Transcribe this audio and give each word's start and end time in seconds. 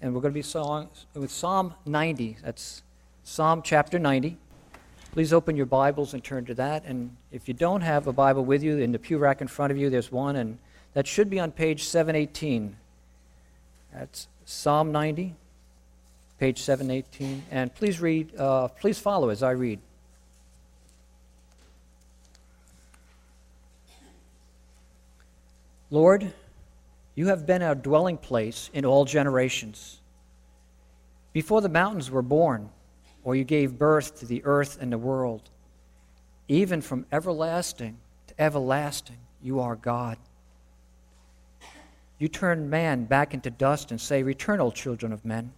and 0.00 0.14
we're 0.14 0.20
going 0.20 0.32
to 0.32 0.38
be 0.38 0.42
song, 0.42 0.88
with 1.14 1.30
Psalm 1.30 1.74
90. 1.84 2.38
That's 2.42 2.82
Psalm 3.24 3.62
chapter 3.62 3.98
90. 3.98 4.36
Please 5.12 5.32
open 5.32 5.56
your 5.56 5.66
Bibles 5.66 6.14
and 6.14 6.22
turn 6.22 6.44
to 6.44 6.54
that. 6.54 6.84
And 6.84 7.16
if 7.32 7.48
you 7.48 7.54
don't 7.54 7.80
have 7.80 8.06
a 8.06 8.12
Bible 8.12 8.44
with 8.44 8.62
you, 8.62 8.78
in 8.78 8.92
the 8.92 8.98
pew 8.98 9.18
rack 9.18 9.40
in 9.40 9.48
front 9.48 9.72
of 9.72 9.78
you, 9.78 9.90
there's 9.90 10.12
one, 10.12 10.36
and 10.36 10.58
that 10.94 11.06
should 11.06 11.28
be 11.28 11.40
on 11.40 11.50
page 11.50 11.84
718. 11.84 12.76
That's 13.92 14.28
Psalm 14.44 14.92
90, 14.92 15.34
page 16.38 16.60
718. 16.60 17.42
And 17.50 17.74
please 17.74 18.00
read, 18.00 18.36
uh, 18.36 18.68
please 18.68 18.98
follow 18.98 19.30
as 19.30 19.42
I 19.42 19.50
read. 19.50 19.80
Lord, 25.90 26.32
you 27.18 27.26
have 27.26 27.46
been 27.46 27.62
our 27.62 27.74
dwelling 27.74 28.16
place 28.16 28.70
in 28.72 28.84
all 28.84 29.04
generations. 29.04 29.98
Before 31.32 31.60
the 31.60 31.68
mountains 31.68 32.12
were 32.12 32.22
born, 32.22 32.70
or 33.24 33.34
you 33.34 33.42
gave 33.42 33.76
birth 33.76 34.20
to 34.20 34.24
the 34.24 34.40
earth 34.44 34.78
and 34.80 34.92
the 34.92 34.98
world, 34.98 35.50
even 36.46 36.80
from 36.80 37.06
everlasting 37.10 37.98
to 38.28 38.40
everlasting, 38.40 39.16
you 39.42 39.58
are 39.58 39.74
God. 39.74 40.16
You 42.20 42.28
turn 42.28 42.70
man 42.70 43.06
back 43.06 43.34
into 43.34 43.50
dust 43.50 43.90
and 43.90 44.00
say, 44.00 44.22
Return, 44.22 44.60
O 44.60 44.70
children 44.70 45.12
of 45.12 45.24
men. 45.24 45.52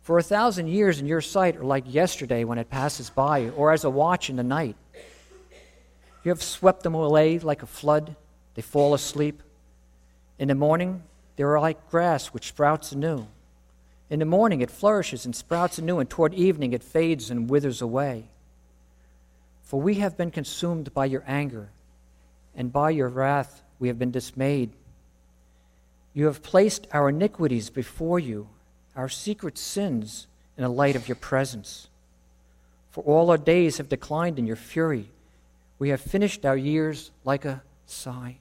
For 0.00 0.16
a 0.16 0.22
thousand 0.22 0.68
years 0.68 1.00
in 1.00 1.06
your 1.06 1.20
sight 1.20 1.58
are 1.58 1.64
like 1.64 1.84
yesterday 1.86 2.44
when 2.44 2.56
it 2.56 2.70
passes 2.70 3.10
by, 3.10 3.50
or 3.50 3.72
as 3.72 3.84
a 3.84 3.90
watch 3.90 4.30
in 4.30 4.36
the 4.36 4.42
night. 4.42 4.76
You 6.24 6.30
have 6.30 6.42
swept 6.42 6.82
them 6.82 6.94
away 6.94 7.38
like 7.40 7.62
a 7.62 7.66
flood 7.66 8.16
they 8.54 8.62
fall 8.62 8.94
asleep. 8.94 9.42
In 10.42 10.48
the 10.48 10.56
morning, 10.56 11.04
they 11.36 11.44
are 11.44 11.60
like 11.60 11.88
grass 11.88 12.34
which 12.34 12.48
sprouts 12.48 12.90
anew. 12.90 13.28
In 14.10 14.18
the 14.18 14.24
morning, 14.24 14.60
it 14.60 14.72
flourishes 14.72 15.24
and 15.24 15.36
sprouts 15.36 15.78
anew, 15.78 16.00
and 16.00 16.10
toward 16.10 16.34
evening, 16.34 16.72
it 16.72 16.82
fades 16.82 17.30
and 17.30 17.48
withers 17.48 17.80
away. 17.80 18.24
For 19.62 19.80
we 19.80 19.94
have 20.00 20.16
been 20.16 20.32
consumed 20.32 20.92
by 20.92 21.04
your 21.04 21.22
anger, 21.28 21.68
and 22.56 22.72
by 22.72 22.90
your 22.90 23.08
wrath 23.08 23.62
we 23.78 23.86
have 23.86 24.00
been 24.00 24.10
dismayed. 24.10 24.72
You 26.12 26.26
have 26.26 26.42
placed 26.42 26.88
our 26.90 27.10
iniquities 27.10 27.70
before 27.70 28.18
you, 28.18 28.48
our 28.96 29.08
secret 29.08 29.56
sins 29.56 30.26
in 30.56 30.64
the 30.64 30.68
light 30.68 30.96
of 30.96 31.06
your 31.06 31.14
presence. 31.14 31.86
For 32.90 33.04
all 33.04 33.30
our 33.30 33.38
days 33.38 33.76
have 33.76 33.88
declined 33.88 34.40
in 34.40 34.48
your 34.48 34.56
fury. 34.56 35.08
We 35.78 35.90
have 35.90 36.00
finished 36.00 36.44
our 36.44 36.56
years 36.56 37.12
like 37.24 37.44
a 37.44 37.62
sigh. 37.86 38.38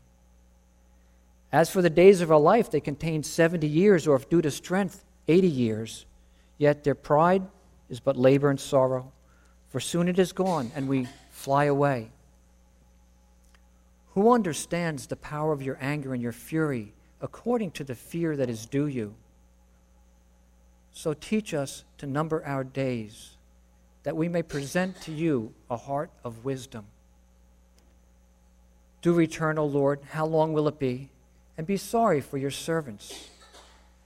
As 1.51 1.69
for 1.69 1.81
the 1.81 1.89
days 1.89 2.21
of 2.21 2.31
our 2.31 2.39
life, 2.39 2.71
they 2.71 2.79
contain 2.79 3.23
70 3.23 3.67
years, 3.67 4.07
or 4.07 4.15
if 4.15 4.29
due 4.29 4.41
to 4.41 4.51
strength, 4.51 5.03
80 5.27 5.47
years. 5.47 6.05
Yet 6.57 6.83
their 6.83 6.95
pride 6.95 7.43
is 7.89 7.99
but 7.99 8.15
labor 8.15 8.49
and 8.49 8.59
sorrow, 8.59 9.11
for 9.69 9.79
soon 9.79 10.07
it 10.07 10.17
is 10.17 10.31
gone, 10.31 10.71
and 10.75 10.87
we 10.87 11.07
fly 11.31 11.65
away. 11.65 12.11
Who 14.13 14.31
understands 14.31 15.07
the 15.07 15.15
power 15.15 15.51
of 15.51 15.61
your 15.61 15.77
anger 15.81 16.13
and 16.13 16.21
your 16.21 16.31
fury 16.31 16.93
according 17.21 17.71
to 17.71 17.83
the 17.83 17.95
fear 17.95 18.35
that 18.35 18.49
is 18.49 18.65
due 18.65 18.87
you? 18.87 19.13
So 20.93 21.13
teach 21.13 21.53
us 21.53 21.83
to 21.97 22.05
number 22.05 22.43
our 22.45 22.63
days, 22.63 23.37
that 24.03 24.15
we 24.15 24.27
may 24.27 24.43
present 24.43 25.01
to 25.01 25.11
you 25.11 25.53
a 25.69 25.77
heart 25.77 26.11
of 26.23 26.43
wisdom. 26.43 26.85
Do 29.01 29.13
return, 29.13 29.57
O 29.57 29.65
Lord. 29.65 29.99
How 30.11 30.25
long 30.25 30.53
will 30.53 30.67
it 30.67 30.77
be? 30.77 31.09
And 31.57 31.67
be 31.67 31.77
sorry 31.77 32.21
for 32.21 32.37
your 32.37 32.51
servants. 32.51 33.29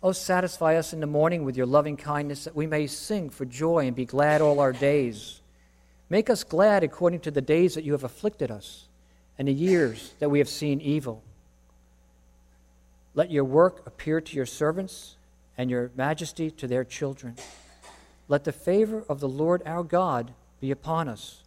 Oh, 0.03 0.11
satisfy 0.11 0.75
us 0.75 0.93
in 0.93 0.99
the 0.99 1.07
morning 1.07 1.43
with 1.43 1.57
your 1.57 1.65
loving 1.65 1.97
kindness, 1.97 2.43
that 2.43 2.55
we 2.55 2.67
may 2.67 2.87
sing 2.87 3.29
for 3.29 3.45
joy 3.45 3.87
and 3.87 3.95
be 3.95 4.05
glad 4.05 4.41
all 4.41 4.59
our 4.59 4.73
days. 4.73 5.41
Make 6.09 6.29
us 6.29 6.43
glad 6.43 6.83
according 6.83 7.21
to 7.21 7.31
the 7.31 7.41
days 7.41 7.73
that 7.75 7.83
you 7.83 7.93
have 7.93 8.03
afflicted 8.03 8.51
us, 8.51 8.87
and 9.39 9.47
the 9.47 9.53
years 9.53 10.13
that 10.19 10.29
we 10.29 10.39
have 10.39 10.49
seen 10.49 10.79
evil. 10.79 11.23
Let 13.15 13.31
your 13.31 13.45
work 13.45 13.85
appear 13.87 14.21
to 14.21 14.35
your 14.35 14.45
servants, 14.45 15.15
and 15.57 15.69
your 15.69 15.89
majesty 15.95 16.51
to 16.51 16.67
their 16.67 16.83
children. 16.83 17.35
Let 18.27 18.43
the 18.43 18.51
favor 18.51 19.03
of 19.07 19.19
the 19.19 19.29
Lord 19.29 19.63
our 19.65 19.83
God 19.83 20.33
be 20.59 20.69
upon 20.69 21.07
us, 21.07 21.41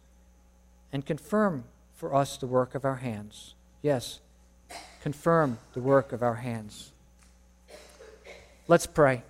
and 0.91 1.05
confirm 1.05 1.65
for 1.93 2.15
us 2.15 2.37
the 2.37 2.47
work 2.47 2.73
of 2.73 2.85
our 2.85 2.95
hands. 2.95 3.53
Yes, 3.81 4.19
confirm 5.01 5.57
the 5.73 5.79
work 5.79 6.11
of 6.11 6.23
our 6.23 6.35
hands. 6.35 6.91
Let's 8.67 8.85
pray. 8.85 9.23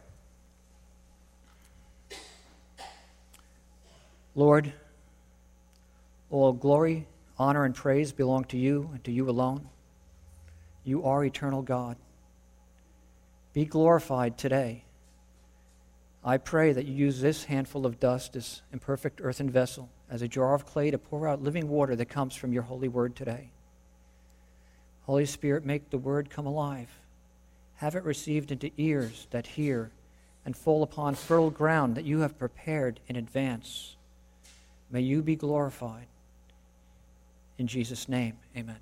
Lord, 4.35 4.71
all 6.29 6.53
glory, 6.53 7.07
honor, 7.37 7.65
and 7.65 7.75
praise 7.75 8.11
belong 8.11 8.45
to 8.45 8.57
you 8.57 8.89
and 8.93 9.03
to 9.03 9.11
you 9.11 9.29
alone. 9.29 9.67
You 10.83 11.03
are 11.05 11.23
eternal 11.23 11.61
God. 11.61 11.97
Be 13.53 13.65
glorified 13.65 14.37
today. 14.37 14.83
I 16.23 16.37
pray 16.37 16.73
that 16.73 16.85
you 16.85 16.93
use 16.93 17.21
this 17.21 17.45
handful 17.45 17.85
of 17.85 17.99
dust, 17.99 18.33
this 18.33 18.61
imperfect 18.71 19.21
earthen 19.23 19.49
vessel, 19.49 19.89
as 20.09 20.21
a 20.21 20.27
jar 20.27 20.53
of 20.53 20.65
clay 20.65 20.91
to 20.91 20.97
pour 20.97 21.27
out 21.27 21.41
living 21.41 21.69
water 21.69 21.95
that 21.95 22.07
comes 22.07 22.35
from 22.35 22.51
your 22.51 22.63
holy 22.63 22.87
word 22.87 23.15
today. 23.15 23.51
Holy 25.09 25.25
Spirit, 25.25 25.65
make 25.65 25.89
the 25.89 25.97
word 25.97 26.29
come 26.29 26.45
alive. 26.45 26.87
Have 27.77 27.95
it 27.95 28.03
received 28.03 28.51
into 28.51 28.69
ears 28.77 29.25
that 29.31 29.47
hear 29.47 29.89
and 30.45 30.55
fall 30.55 30.83
upon 30.83 31.15
fertile 31.15 31.49
ground 31.49 31.95
that 31.95 32.05
you 32.05 32.19
have 32.19 32.37
prepared 32.37 32.99
in 33.07 33.15
advance. 33.15 33.95
May 34.91 35.01
you 35.01 35.23
be 35.23 35.35
glorified. 35.35 36.05
In 37.57 37.65
Jesus' 37.65 38.07
name, 38.07 38.37
amen. 38.55 38.77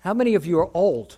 How 0.00 0.12
many 0.12 0.34
of 0.34 0.44
you 0.44 0.58
are 0.58 0.68
old? 0.74 1.16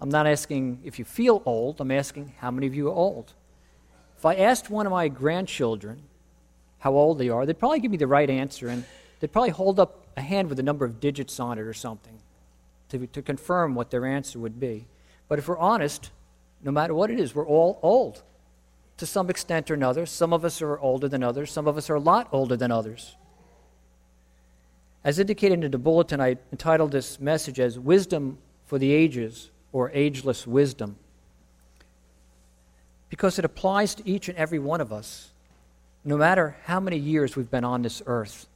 I'm 0.00 0.10
not 0.10 0.26
asking 0.26 0.80
if 0.82 0.98
you 0.98 1.04
feel 1.04 1.42
old, 1.46 1.80
I'm 1.80 1.92
asking 1.92 2.32
how 2.40 2.50
many 2.50 2.66
of 2.66 2.74
you 2.74 2.88
are 2.88 2.94
old. 2.94 3.34
If 4.18 4.26
I 4.26 4.34
asked 4.34 4.68
one 4.68 4.84
of 4.84 4.90
my 4.90 5.06
grandchildren, 5.06 6.02
how 6.82 6.94
old 6.94 7.18
they 7.18 7.28
are, 7.28 7.46
they'd 7.46 7.60
probably 7.60 7.78
give 7.78 7.92
me 7.92 7.96
the 7.96 8.08
right 8.08 8.28
answer, 8.28 8.66
and 8.66 8.84
they'd 9.20 9.32
probably 9.32 9.50
hold 9.50 9.78
up 9.78 10.04
a 10.16 10.20
hand 10.20 10.48
with 10.48 10.58
a 10.58 10.64
number 10.64 10.84
of 10.84 10.98
digits 10.98 11.38
on 11.38 11.56
it 11.56 11.62
or 11.62 11.72
something 11.72 12.18
to, 12.88 13.06
to 13.06 13.22
confirm 13.22 13.76
what 13.76 13.92
their 13.92 14.04
answer 14.04 14.40
would 14.40 14.58
be. 14.58 14.86
But 15.28 15.38
if 15.38 15.46
we're 15.46 15.58
honest, 15.58 16.10
no 16.60 16.72
matter 16.72 16.92
what 16.92 17.08
it 17.08 17.20
is, 17.20 17.36
we're 17.36 17.46
all 17.46 17.78
old 17.82 18.24
to 18.96 19.06
some 19.06 19.30
extent 19.30 19.70
or 19.70 19.74
another. 19.74 20.06
Some 20.06 20.32
of 20.32 20.44
us 20.44 20.60
are 20.60 20.76
older 20.80 21.06
than 21.06 21.22
others, 21.22 21.52
some 21.52 21.68
of 21.68 21.78
us 21.78 21.88
are 21.88 21.94
a 21.94 22.00
lot 22.00 22.26
older 22.32 22.56
than 22.56 22.72
others. 22.72 23.14
As 25.04 25.20
indicated 25.20 25.62
in 25.62 25.70
the 25.70 25.78
bulletin, 25.78 26.20
I 26.20 26.36
entitled 26.50 26.90
this 26.90 27.20
message 27.20 27.60
as 27.60 27.78
Wisdom 27.78 28.38
for 28.66 28.80
the 28.80 28.90
Ages 28.90 29.52
or 29.72 29.92
Ageless 29.94 30.48
Wisdom 30.48 30.96
because 33.08 33.38
it 33.38 33.44
applies 33.44 33.94
to 33.94 34.08
each 34.08 34.28
and 34.28 34.36
every 34.36 34.58
one 34.58 34.80
of 34.80 34.92
us 34.92 35.31
no 36.04 36.16
matter 36.16 36.56
how 36.64 36.80
many 36.80 36.96
years 36.96 37.36
we've 37.36 37.50
been 37.50 37.64
on 37.64 37.82
this 37.82 38.02
earth. 38.06 38.46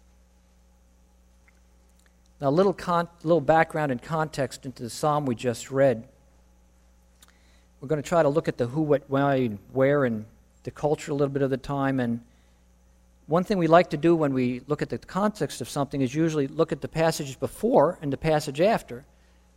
Now, 2.40 2.48
a 2.48 2.50
little, 2.50 2.74
con- 2.74 3.08
little 3.22 3.40
background 3.40 3.92
and 3.92 4.02
context 4.02 4.66
into 4.66 4.82
the 4.82 4.90
psalm 4.90 5.24
we 5.26 5.34
just 5.34 5.70
read. 5.70 6.06
We're 7.80 7.88
going 7.88 8.02
to 8.02 8.08
try 8.08 8.22
to 8.22 8.28
look 8.28 8.48
at 8.48 8.58
the 8.58 8.66
who, 8.66 8.82
what, 8.82 9.04
why, 9.08 9.48
where, 9.72 10.04
and 10.04 10.26
the 10.64 10.70
culture 10.70 11.12
a 11.12 11.14
little 11.14 11.32
bit 11.32 11.42
of 11.42 11.50
the 11.50 11.56
time. 11.56 12.00
And 12.00 12.20
one 13.26 13.44
thing 13.44 13.58
we 13.58 13.68
like 13.68 13.90
to 13.90 13.96
do 13.96 14.14
when 14.14 14.34
we 14.34 14.60
look 14.66 14.82
at 14.82 14.88
the 14.88 14.98
context 14.98 15.60
of 15.60 15.68
something 15.68 16.00
is 16.00 16.14
usually 16.14 16.46
look 16.46 16.72
at 16.72 16.80
the 16.80 16.88
passages 16.88 17.36
before 17.36 17.98
and 18.02 18.12
the 18.12 18.16
passage 18.16 18.60
after. 18.60 19.04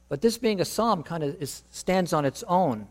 But 0.07 0.21
this 0.21 0.38
being 0.38 0.62
a 0.62 0.65
psalm 0.65 1.03
kind 1.03 1.24
of 1.24 1.42
is, 1.42 1.63
stands 1.71 2.13
on 2.13 2.24
its 2.24 2.44
own. 2.47 2.88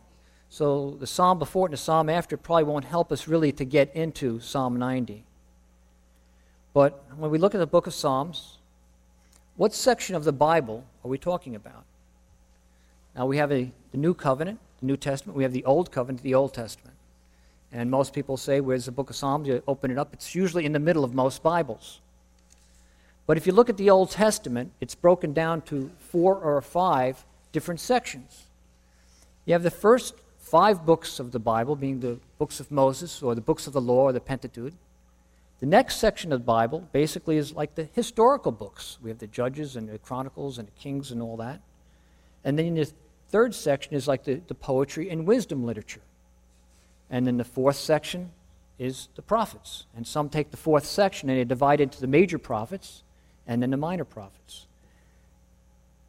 So 0.50 0.96
the 0.98 1.06
psalm 1.06 1.38
before 1.38 1.66
it 1.66 1.70
and 1.70 1.72
the 1.74 1.78
psalm 1.78 2.08
after 2.08 2.36
probably 2.36 2.64
won't 2.64 2.86
help 2.86 3.12
us 3.12 3.28
really 3.28 3.52
to 3.52 3.64
get 3.64 3.94
into 3.94 4.40
Psalm 4.40 4.78
90. 4.78 5.24
But 6.72 7.02
when 7.16 7.30
we 7.30 7.38
look 7.38 7.54
at 7.54 7.58
the 7.58 7.66
book 7.66 7.86
of 7.86 7.94
Psalms, 7.94 8.58
what 9.56 9.74
section 9.74 10.14
of 10.14 10.24
the 10.24 10.32
Bible 10.32 10.84
are 11.04 11.08
we 11.08 11.18
talking 11.18 11.54
about? 11.54 11.84
Now 13.14 13.26
we 13.26 13.36
have 13.36 13.52
a, 13.52 13.72
the 13.90 13.98
New 13.98 14.14
Covenant, 14.14 14.58
the 14.80 14.86
New 14.86 14.96
Testament. 14.96 15.36
We 15.36 15.42
have 15.42 15.52
the 15.52 15.64
Old 15.64 15.90
Covenant, 15.90 16.22
the 16.22 16.34
Old 16.34 16.54
Testament. 16.54 16.96
And 17.72 17.90
most 17.90 18.14
people 18.14 18.36
say, 18.36 18.60
where's 18.60 18.86
the 18.86 18.92
book 18.92 19.10
of 19.10 19.16
Psalms? 19.16 19.46
You 19.46 19.62
open 19.66 19.90
it 19.90 19.98
up, 19.98 20.14
it's 20.14 20.34
usually 20.34 20.64
in 20.64 20.72
the 20.72 20.78
middle 20.78 21.04
of 21.04 21.14
most 21.14 21.42
Bibles. 21.42 22.00
But 23.26 23.36
if 23.36 23.46
you 23.46 23.52
look 23.52 23.68
at 23.68 23.76
the 23.76 23.90
Old 23.90 24.10
Testament, 24.10 24.72
it's 24.80 24.94
broken 24.94 25.34
down 25.34 25.60
to 25.62 25.90
four 25.98 26.36
or 26.36 26.60
five 26.62 27.26
different 27.52 27.80
sections. 27.80 28.46
You 29.44 29.52
have 29.52 29.62
the 29.62 29.70
first 29.70 30.14
five 30.50 30.86
books 30.86 31.20
of 31.20 31.32
the 31.32 31.38
Bible, 31.38 31.76
being 31.76 32.00
the 32.00 32.18
books 32.38 32.60
of 32.60 32.70
Moses 32.70 33.22
or 33.22 33.34
the 33.34 33.40
books 33.40 33.66
of 33.66 33.72
the 33.72 33.80
law 33.80 34.04
or 34.04 34.12
the 34.12 34.20
Pentateuch. 34.20 34.72
The 35.60 35.66
next 35.66 35.96
section 35.96 36.32
of 36.32 36.40
the 36.40 36.44
Bible 36.44 36.88
basically 36.92 37.36
is 37.36 37.52
like 37.52 37.74
the 37.74 37.88
historical 37.92 38.52
books. 38.52 38.98
We 39.02 39.10
have 39.10 39.18
the 39.18 39.26
Judges 39.26 39.76
and 39.76 39.88
the 39.88 39.98
Chronicles 39.98 40.58
and 40.58 40.68
the 40.68 40.72
Kings 40.72 41.10
and 41.10 41.20
all 41.20 41.36
that. 41.38 41.60
And 42.44 42.58
then 42.58 42.74
the 42.74 42.90
third 43.28 43.54
section 43.54 43.94
is 43.94 44.06
like 44.06 44.24
the, 44.24 44.40
the 44.46 44.54
poetry 44.54 45.10
and 45.10 45.26
wisdom 45.26 45.64
literature. 45.64 46.02
And 47.10 47.26
then 47.26 47.36
the 47.36 47.44
fourth 47.44 47.76
section 47.76 48.30
is 48.78 49.08
the 49.16 49.22
prophets. 49.22 49.86
And 49.96 50.06
some 50.06 50.28
take 50.28 50.50
the 50.50 50.56
fourth 50.56 50.86
section 50.86 51.28
and 51.28 51.38
they 51.38 51.44
divide 51.44 51.80
into 51.80 52.00
the 52.00 52.06
major 52.06 52.38
prophets 52.38 53.02
and 53.46 53.60
then 53.60 53.70
the 53.70 53.76
minor 53.76 54.04
prophets. 54.04 54.66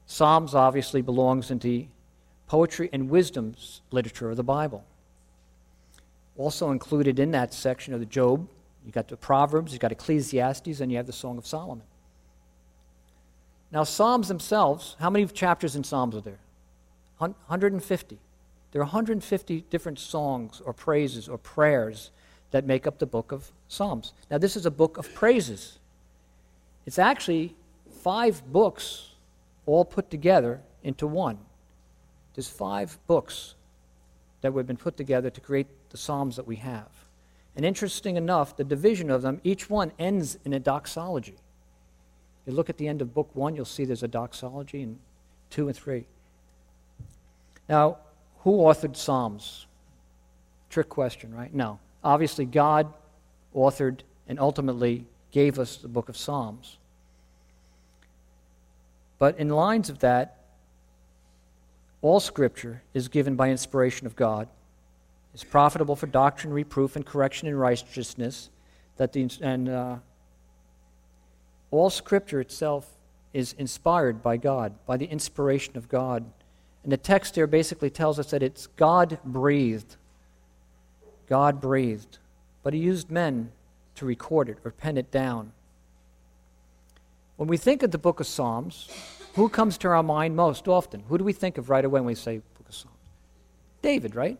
Psalms 0.05 0.53
obviously 0.53 1.01
belongs 1.01 1.51
into 1.51 1.87
poetry 2.49 2.89
and 2.91 3.09
wisdom's 3.09 3.81
literature 3.91 4.31
of 4.31 4.35
the 4.35 4.43
Bible. 4.43 4.83
Also 6.35 6.71
included 6.71 7.19
in 7.19 7.29
that 7.31 7.53
section 7.53 7.93
of 7.93 7.99
the 7.99 8.07
Job, 8.07 8.49
you 8.83 8.91
got 8.91 9.07
the 9.07 9.15
Proverbs, 9.15 9.71
you 9.71 9.77
got 9.77 9.91
Ecclesiastes, 9.91 10.81
and 10.81 10.91
you 10.91 10.97
have 10.97 11.05
the 11.05 11.13
Song 11.13 11.37
of 11.37 11.45
Solomon. 11.45 11.85
Now, 13.71 13.83
Psalms 13.83 14.27
themselves, 14.27 14.95
how 14.99 15.11
many 15.11 15.27
chapters 15.27 15.75
in 15.75 15.83
Psalms 15.83 16.15
are 16.15 16.21
there? 16.21 16.39
150. 17.19 18.17
There 18.71 18.81
are 18.81 18.85
150 18.85 19.65
different 19.69 19.99
songs 19.99 20.59
or 20.65 20.73
praises 20.73 21.29
or 21.29 21.37
prayers 21.37 22.09
that 22.49 22.65
make 22.65 22.87
up 22.87 22.97
the 22.97 23.05
book 23.05 23.31
of 23.31 23.51
Psalms. 23.67 24.13
Now, 24.31 24.39
this 24.39 24.55
is 24.55 24.65
a 24.65 24.71
book 24.71 24.97
of 24.97 25.13
praises. 25.13 25.77
It's 26.87 26.97
actually 26.97 27.55
five 28.01 28.41
books 28.51 29.11
all 29.67 29.85
put 29.85 30.09
together 30.09 30.61
into 30.81 31.05
one. 31.05 31.37
There's 32.35 32.47
five 32.47 32.97
books 33.07 33.55
that 34.41 34.53
have 34.53 34.67
been 34.67 34.77
put 34.77 34.97
together 34.97 35.29
to 35.29 35.41
create 35.41 35.67
the 35.89 35.97
Psalms 35.97 36.35
that 36.35 36.47
we 36.47 36.57
have. 36.57 36.89
And 37.55 37.65
interesting 37.65 38.15
enough, 38.15 38.55
the 38.55 38.63
division 38.63 39.09
of 39.09 39.21
them, 39.21 39.41
each 39.43 39.69
one 39.69 39.91
ends 39.99 40.37
in 40.45 40.53
a 40.53 40.59
doxology. 40.59 41.35
You 42.45 42.53
look 42.53 42.69
at 42.69 42.77
the 42.77 42.87
end 42.87 43.01
of 43.01 43.13
book 43.13 43.29
one, 43.33 43.55
you'll 43.55 43.65
see 43.65 43.85
there's 43.85 44.03
a 44.03 44.07
doxology 44.07 44.81
in 44.81 44.99
two 45.49 45.67
and 45.67 45.75
three. 45.75 46.05
Now, 47.67 47.97
who 48.39 48.59
authored 48.59 48.95
Psalms? 48.95 49.67
Trick 50.69 50.89
question, 50.89 51.33
right? 51.33 51.53
No. 51.53 51.79
Obviously, 52.03 52.45
God 52.45 52.91
authored 53.55 53.99
and 54.27 54.39
ultimately 54.39 55.05
gave 55.31 55.59
us 55.59 55.77
the 55.77 55.87
book 55.87 56.09
of 56.09 56.17
Psalms. 56.17 56.77
But 59.17 59.37
in 59.37 59.49
lines 59.49 59.89
of 59.89 59.99
that, 59.99 60.38
all 62.01 62.19
scripture 62.19 62.81
is 62.93 63.07
given 63.07 63.35
by 63.35 63.49
inspiration 63.49 64.07
of 64.07 64.15
God, 64.15 64.47
is 65.33 65.43
profitable 65.43 65.95
for 65.95 66.07
doctrine, 66.07 66.53
reproof, 66.53 66.95
and 66.95 67.05
correction 67.05 67.47
in 67.47 67.55
righteousness. 67.55 68.49
That 68.97 69.13
the, 69.13 69.29
and 69.41 69.69
uh, 69.69 69.95
all 71.71 71.89
scripture 71.89 72.39
itself 72.39 72.97
is 73.33 73.53
inspired 73.53 74.23
by 74.23 74.37
God, 74.37 74.73
by 74.85 74.97
the 74.97 75.05
inspiration 75.05 75.77
of 75.77 75.87
God. 75.87 76.25
And 76.83 76.91
the 76.91 76.97
text 76.97 77.35
here 77.35 77.47
basically 77.47 77.89
tells 77.89 78.17
us 78.17 78.31
that 78.31 78.41
it's 78.41 78.67
God 78.67 79.19
breathed. 79.23 79.95
God 81.27 81.61
breathed. 81.61 82.17
But 82.63 82.73
he 82.73 82.79
used 82.79 83.11
men 83.11 83.51
to 83.95 84.05
record 84.05 84.49
it 84.49 84.57
or 84.63 84.71
pen 84.71 84.97
it 84.97 85.11
down. 85.11 85.51
When 87.35 87.47
we 87.47 87.57
think 87.57 87.83
of 87.83 87.91
the 87.91 87.97
book 87.97 88.19
of 88.19 88.27
Psalms, 88.27 88.89
who 89.35 89.49
comes 89.49 89.77
to 89.79 89.87
our 89.89 90.03
mind 90.03 90.35
most 90.35 90.67
often? 90.67 91.03
Who 91.07 91.17
do 91.17 91.23
we 91.23 91.33
think 91.33 91.57
of 91.57 91.69
right 91.69 91.83
away 91.83 91.99
when 91.99 92.07
we 92.07 92.15
say 92.15 92.37
book 92.37 92.67
of 92.67 92.75
Psalms? 92.75 92.97
David, 93.81 94.15
right? 94.15 94.37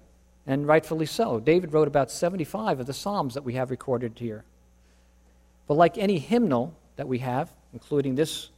And 0.48 0.68
rightfully 0.68 1.06
so. 1.06 1.40
David 1.40 1.74
wrote 1.74 1.88
about 1.88 2.12
75 2.12 2.80
of 2.80 2.88
the 2.88 2.94
Psalms 2.94 3.34
that 3.34 3.44
we 3.44 3.54
have 3.54 3.72
recorded 3.72 4.14
here. 4.18 4.44
But 5.68 5.76
like 5.76 5.98
any 5.98 6.18
hymnal 6.18 6.74
that 6.96 7.08
we 7.08 7.20
have, 7.20 7.54
including 7.74 8.16
this 8.16 8.50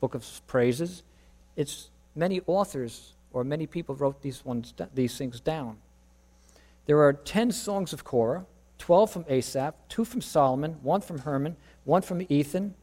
book 0.00 0.14
of 0.14 0.26
praises, 0.46 1.02
it's 1.56 1.90
many 2.14 2.42
authors 2.46 3.14
or 3.32 3.44
many 3.44 3.66
people 3.66 3.94
wrote 3.94 4.20
these, 4.20 4.44
ones, 4.44 4.74
these 4.94 5.16
things 5.16 5.40
down. 5.40 5.78
There 6.86 7.00
are 7.00 7.12
10 7.12 7.52
songs 7.52 7.92
of 7.92 8.04
Korah, 8.04 8.44
12 8.78 9.10
from 9.10 9.24
Asaph, 9.28 9.74
2 9.88 10.04
from 10.04 10.20
Solomon, 10.20 10.72
1 10.82 11.00
from 11.00 11.20
Heman, 11.20 11.56
1 11.84 12.02
from 12.02 12.26
Ethan. 12.28 12.74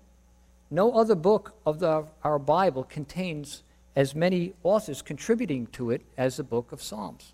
No 0.71 0.93
other 0.93 1.15
book 1.15 1.55
of 1.65 1.79
the, 1.79 2.05
our 2.23 2.39
Bible 2.39 2.83
contains 2.83 3.63
as 3.95 4.13
many 4.13 4.53
authors 4.63 5.01
contributing 5.01 5.67
to 5.67 5.91
it 5.91 6.01
as 6.17 6.37
the 6.37 6.43
book 6.43 6.71
of 6.71 6.81
Psalms. 6.81 7.33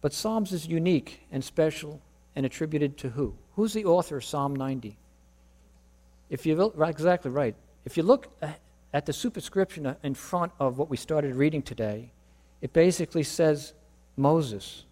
But 0.00 0.12
Psalms 0.12 0.52
is 0.52 0.66
unique 0.66 1.22
and 1.30 1.42
special 1.44 2.00
and 2.36 2.46
attributed 2.46 2.96
to 2.98 3.10
who? 3.10 3.34
Who's 3.56 3.72
the 3.72 3.84
author 3.84 4.18
of 4.18 4.24
Psalm 4.24 4.54
90? 4.54 4.96
If 6.28 6.46
you 6.46 6.72
right, 6.74 6.90
exactly 6.90 7.30
right. 7.30 7.54
If 7.84 7.96
you 7.96 8.02
look 8.02 8.28
at 8.92 9.06
the 9.06 9.12
superscription 9.12 9.94
in 10.02 10.14
front 10.14 10.52
of 10.58 10.78
what 10.78 10.88
we 10.88 10.96
started 10.96 11.34
reading 11.34 11.62
today, 11.62 12.12
it 12.60 12.72
basically 12.72 13.22
says 13.22 13.72
Moses. 14.16 14.84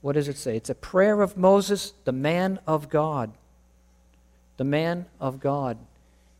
What 0.00 0.14
does 0.14 0.28
it 0.28 0.36
say? 0.36 0.56
It's 0.56 0.70
a 0.70 0.74
prayer 0.74 1.22
of 1.22 1.36
Moses, 1.36 1.92
the 2.04 2.12
man 2.12 2.58
of 2.66 2.88
God. 2.88 3.32
The 4.56 4.64
man 4.64 5.06
of 5.20 5.40
God. 5.40 5.78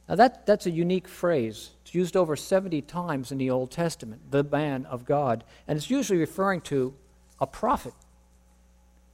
Now, 0.08 0.16
that, 0.16 0.46
that's 0.46 0.66
a 0.66 0.70
unique 0.70 1.08
phrase. 1.08 1.70
It's 1.82 1.94
used 1.94 2.16
over 2.16 2.36
70 2.36 2.82
times 2.82 3.32
in 3.32 3.38
the 3.38 3.50
Old 3.50 3.70
Testament, 3.70 4.30
the 4.30 4.44
man 4.44 4.84
of 4.86 5.04
God. 5.04 5.44
And 5.66 5.76
it's 5.76 5.90
usually 5.90 6.18
referring 6.18 6.60
to 6.62 6.94
a 7.40 7.46
prophet, 7.46 7.94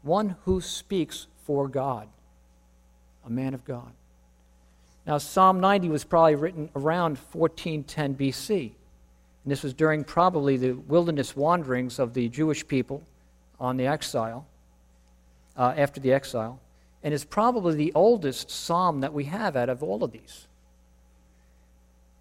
one 0.03 0.37
who 0.45 0.61
speaks 0.61 1.27
for 1.45 1.69
God, 1.69 2.09
a 3.25 3.31
man 3.31 3.55
of 3.55 3.65
God. 3.65 3.93
Now, 5.07 5.19
Psalm 5.19 5.61
90 5.61 5.89
was 5.89 6.05
probably 6.05 6.35
written 6.35 6.69
around 6.77 7.17
1410 7.33 8.15
BC. 8.15 8.73
And 9.45 9.53
this 9.53 9.63
was 9.63 9.73
during 9.73 10.05
probably 10.05 10.59
the 10.59 10.73
wilderness 10.73 11.35
wanderings 11.35 11.99
of 11.99 12.13
the 12.13 12.29
Jewish 12.29 12.67
people 12.67 13.03
on 13.59 13.77
the 13.77 13.87
exile, 13.87 14.47
uh, 15.57 15.73
after 15.77 16.01
the 16.01 16.13
exile. 16.13 16.61
And 17.03 17.15
it's 17.15 17.25
probably 17.25 17.75
the 17.75 17.93
oldest 17.95 18.51
psalm 18.51 19.01
that 19.01 19.13
we 19.13 19.25
have 19.25 19.57
out 19.57 19.69
of 19.69 19.83
all 19.83 20.03
of 20.03 20.13
these. 20.13 20.49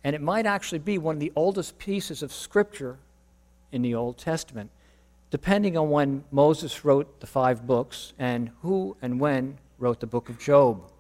And 0.04 0.16
it 0.16 0.22
might 0.22 0.46
actually 0.46 0.80
be 0.80 0.98
one 0.98 1.16
of 1.16 1.20
the 1.20 1.34
oldest 1.36 1.78
pieces 1.80 2.22
of 2.22 2.32
scripture 2.32 2.98
in 3.72 3.82
the 3.82 3.96
Old 3.96 4.18
Testament, 4.18 4.70
depending 5.32 5.78
on 5.78 5.90
when 5.90 6.24
Moses 6.32 6.86
wrote 6.86 7.20
the 7.20 7.28
five 7.28 7.66
books 7.66 8.14
and 8.18 8.52
who 8.62 8.96
and 9.02 9.20
when 9.20 9.58
wrote 9.80 10.00
the 10.00 10.08
book 10.08 10.30
of 10.30 10.40
Job. 10.40 10.92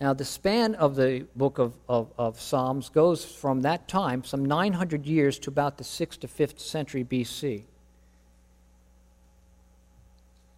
Now, 0.00 0.12
the 0.12 0.24
span 0.24 0.74
of 0.74 0.96
the 0.96 1.26
book 1.36 1.58
of, 1.58 1.74
of, 1.88 2.12
of, 2.18 2.40
Psalms 2.40 2.88
goes 2.88 3.24
from 3.24 3.62
that 3.62 3.86
time, 3.86 4.24
some 4.24 4.44
900 4.44 5.06
years, 5.06 5.38
to 5.40 5.50
about 5.50 5.78
the 5.78 5.84
6th 5.84 6.18
to 6.20 6.26
5th 6.26 6.58
century 6.58 7.04
BC. 7.04 7.62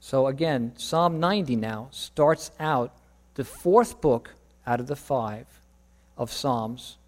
So, 0.05 0.27
again, 0.27 0.75
Psalm 0.77 1.19
90 1.19 1.57
now 1.57 1.89
starts 1.91 2.51
out 2.61 2.93
the 3.37 3.43
fourth 3.43 4.03
book 4.03 4.35
out 4.67 4.79
of 4.79 4.87
the 4.87 4.97
five 4.97 5.47
of 6.19 6.31
Psalms, 6.31 6.99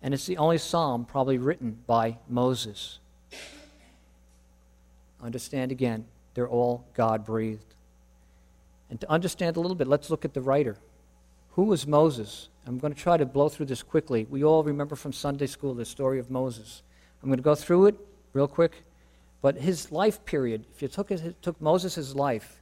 and 0.00 0.14
it's 0.14 0.26
the 0.26 0.36
only 0.36 0.58
psalm 0.58 1.06
probably 1.06 1.38
written 1.38 1.78
by 1.88 2.18
Moses. 2.28 3.00
Understand 5.20 5.72
again, 5.72 6.04
they're 6.34 6.48
all 6.48 6.84
God 6.94 7.24
breathed. 7.24 7.74
And 8.90 9.00
to 9.00 9.10
understand 9.10 9.56
a 9.56 9.60
little 9.60 9.74
bit, 9.74 9.88
let's 9.88 10.08
look 10.08 10.24
at 10.24 10.32
the 10.32 10.40
writer. 10.40 10.76
Who 11.54 11.64
was 11.64 11.84
Moses? 11.84 12.48
I'm 12.64 12.78
going 12.78 12.94
to 12.94 13.00
try 13.00 13.16
to 13.16 13.26
blow 13.26 13.48
through 13.48 13.66
this 13.66 13.82
quickly. 13.82 14.24
We 14.30 14.44
all 14.44 14.62
remember 14.62 14.94
from 14.94 15.12
Sunday 15.12 15.48
school 15.48 15.74
the 15.74 15.84
story 15.84 16.20
of 16.20 16.30
Moses. 16.30 16.84
I'm 17.24 17.28
going 17.28 17.38
to 17.38 17.42
go 17.42 17.56
through 17.56 17.86
it 17.86 17.96
real 18.34 18.46
quick. 18.46 18.84
But 19.46 19.58
his 19.58 19.92
life 19.92 20.24
period, 20.24 20.64
if 20.74 20.82
you 20.82 20.88
took, 20.88 21.12
took 21.40 21.60
Moses' 21.60 22.16
life, 22.16 22.60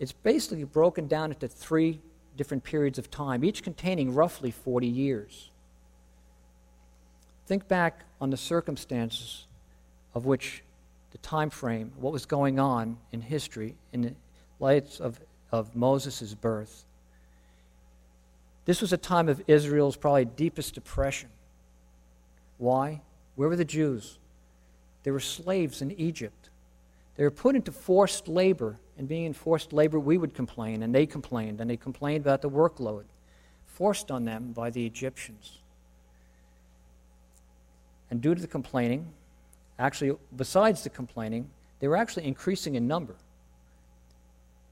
it's 0.00 0.10
basically 0.10 0.64
broken 0.64 1.06
down 1.06 1.30
into 1.30 1.46
three 1.46 2.00
different 2.36 2.64
periods 2.64 2.98
of 2.98 3.12
time, 3.12 3.44
each 3.44 3.62
containing 3.62 4.12
roughly 4.12 4.50
40 4.50 4.88
years. 4.88 5.52
Think 7.46 7.68
back 7.68 8.06
on 8.20 8.30
the 8.30 8.36
circumstances 8.36 9.46
of 10.16 10.26
which 10.26 10.64
the 11.12 11.18
time 11.18 11.48
frame, 11.48 11.92
what 11.96 12.12
was 12.12 12.26
going 12.26 12.58
on 12.58 12.98
in 13.12 13.20
history 13.20 13.76
in 13.92 14.02
the 14.02 14.14
light 14.58 14.98
of, 14.98 15.20
of 15.52 15.76
Moses' 15.76 16.34
birth. 16.34 16.86
This 18.64 18.80
was 18.80 18.92
a 18.92 18.96
time 18.98 19.28
of 19.28 19.44
Israel's 19.46 19.96
probably 19.96 20.24
deepest 20.24 20.74
depression. 20.74 21.28
Why? 22.58 23.02
Where 23.36 23.48
were 23.48 23.54
the 23.54 23.64
Jews? 23.64 24.18
They 25.06 25.12
were 25.12 25.20
slaves 25.20 25.82
in 25.82 25.92
Egypt. 25.92 26.50
They 27.14 27.22
were 27.22 27.30
put 27.30 27.54
into 27.54 27.70
forced 27.70 28.26
labor, 28.26 28.80
and 28.98 29.06
being 29.06 29.24
in 29.24 29.34
forced 29.34 29.72
labor, 29.72 30.00
we 30.00 30.18
would 30.18 30.34
complain, 30.34 30.82
and 30.82 30.92
they 30.92 31.06
complained, 31.06 31.60
and 31.60 31.70
they 31.70 31.76
complained 31.76 32.22
about 32.22 32.42
the 32.42 32.50
workload 32.50 33.04
forced 33.66 34.10
on 34.10 34.24
them 34.24 34.50
by 34.50 34.68
the 34.68 34.84
Egyptians. 34.84 35.58
And 38.10 38.20
due 38.20 38.34
to 38.34 38.40
the 38.40 38.48
complaining, 38.48 39.12
actually, 39.78 40.16
besides 40.36 40.82
the 40.82 40.90
complaining, 40.90 41.50
they 41.78 41.86
were 41.86 41.96
actually 41.96 42.26
increasing 42.26 42.74
in 42.74 42.88
number. 42.88 43.14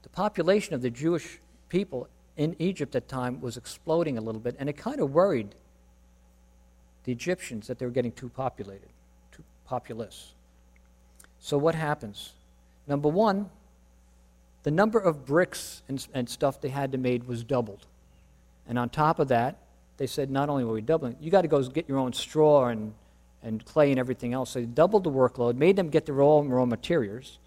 the 0.03 0.09
population 0.09 0.75
of 0.75 0.81
the 0.81 0.89
Jewish 0.89 1.39
people 1.69 2.09
in 2.35 2.57
Egypt 2.59 2.93
at 2.93 3.07
the 3.07 3.15
time 3.15 3.39
was 3.39 3.55
exploding 3.55 4.17
a 4.17 4.21
little 4.21 4.41
bit, 4.41 4.57
and 4.59 4.67
it 4.67 4.73
kind 4.73 4.99
of 4.99 5.13
worried 5.13 5.55
the 7.05 7.13
Egyptians 7.13 7.67
that 7.67 7.79
they 7.79 7.85
were 7.85 7.91
getting 7.93 8.11
too 8.11 8.27
populated, 8.27 8.89
populous. 9.65 10.33
So 11.39 11.57
what 11.57 11.75
happens? 11.75 12.33
Number 12.87 13.09
one, 13.09 13.49
the 14.63 14.71
number 14.71 14.99
of 14.99 15.25
bricks 15.25 15.83
and, 15.87 16.05
and 16.13 16.27
stuff 16.27 16.59
they 16.59 16.69
had 16.69 16.91
to 16.91 16.97
make 16.97 17.27
was 17.27 17.43
doubled. 17.43 17.85
And 18.67 18.79
on 18.79 18.89
top 18.89 19.19
of 19.19 19.27
that, 19.27 19.57
they 19.97 20.07
said, 20.07 20.29
not 20.29 20.49
only 20.49 20.63
were 20.63 20.73
we 20.73 20.81
doubling, 20.81 21.15
you 21.21 21.31
got 21.31 21.43
to 21.43 21.47
go 21.47 21.61
get 21.63 21.87
your 21.87 21.99
own 21.99 22.13
straw 22.13 22.67
and, 22.67 22.93
and 23.43 23.63
clay 23.63 23.91
and 23.91 23.99
everything 23.99 24.33
else. 24.33 24.51
So 24.51 24.59
they 24.59 24.65
doubled 24.65 25.03
the 25.03 25.11
workload, 25.11 25.55
made 25.55 25.75
them 25.75 25.89
get 25.89 26.05
their 26.05 26.21
own 26.21 26.49
raw 26.49 26.65
materials. 26.65 27.37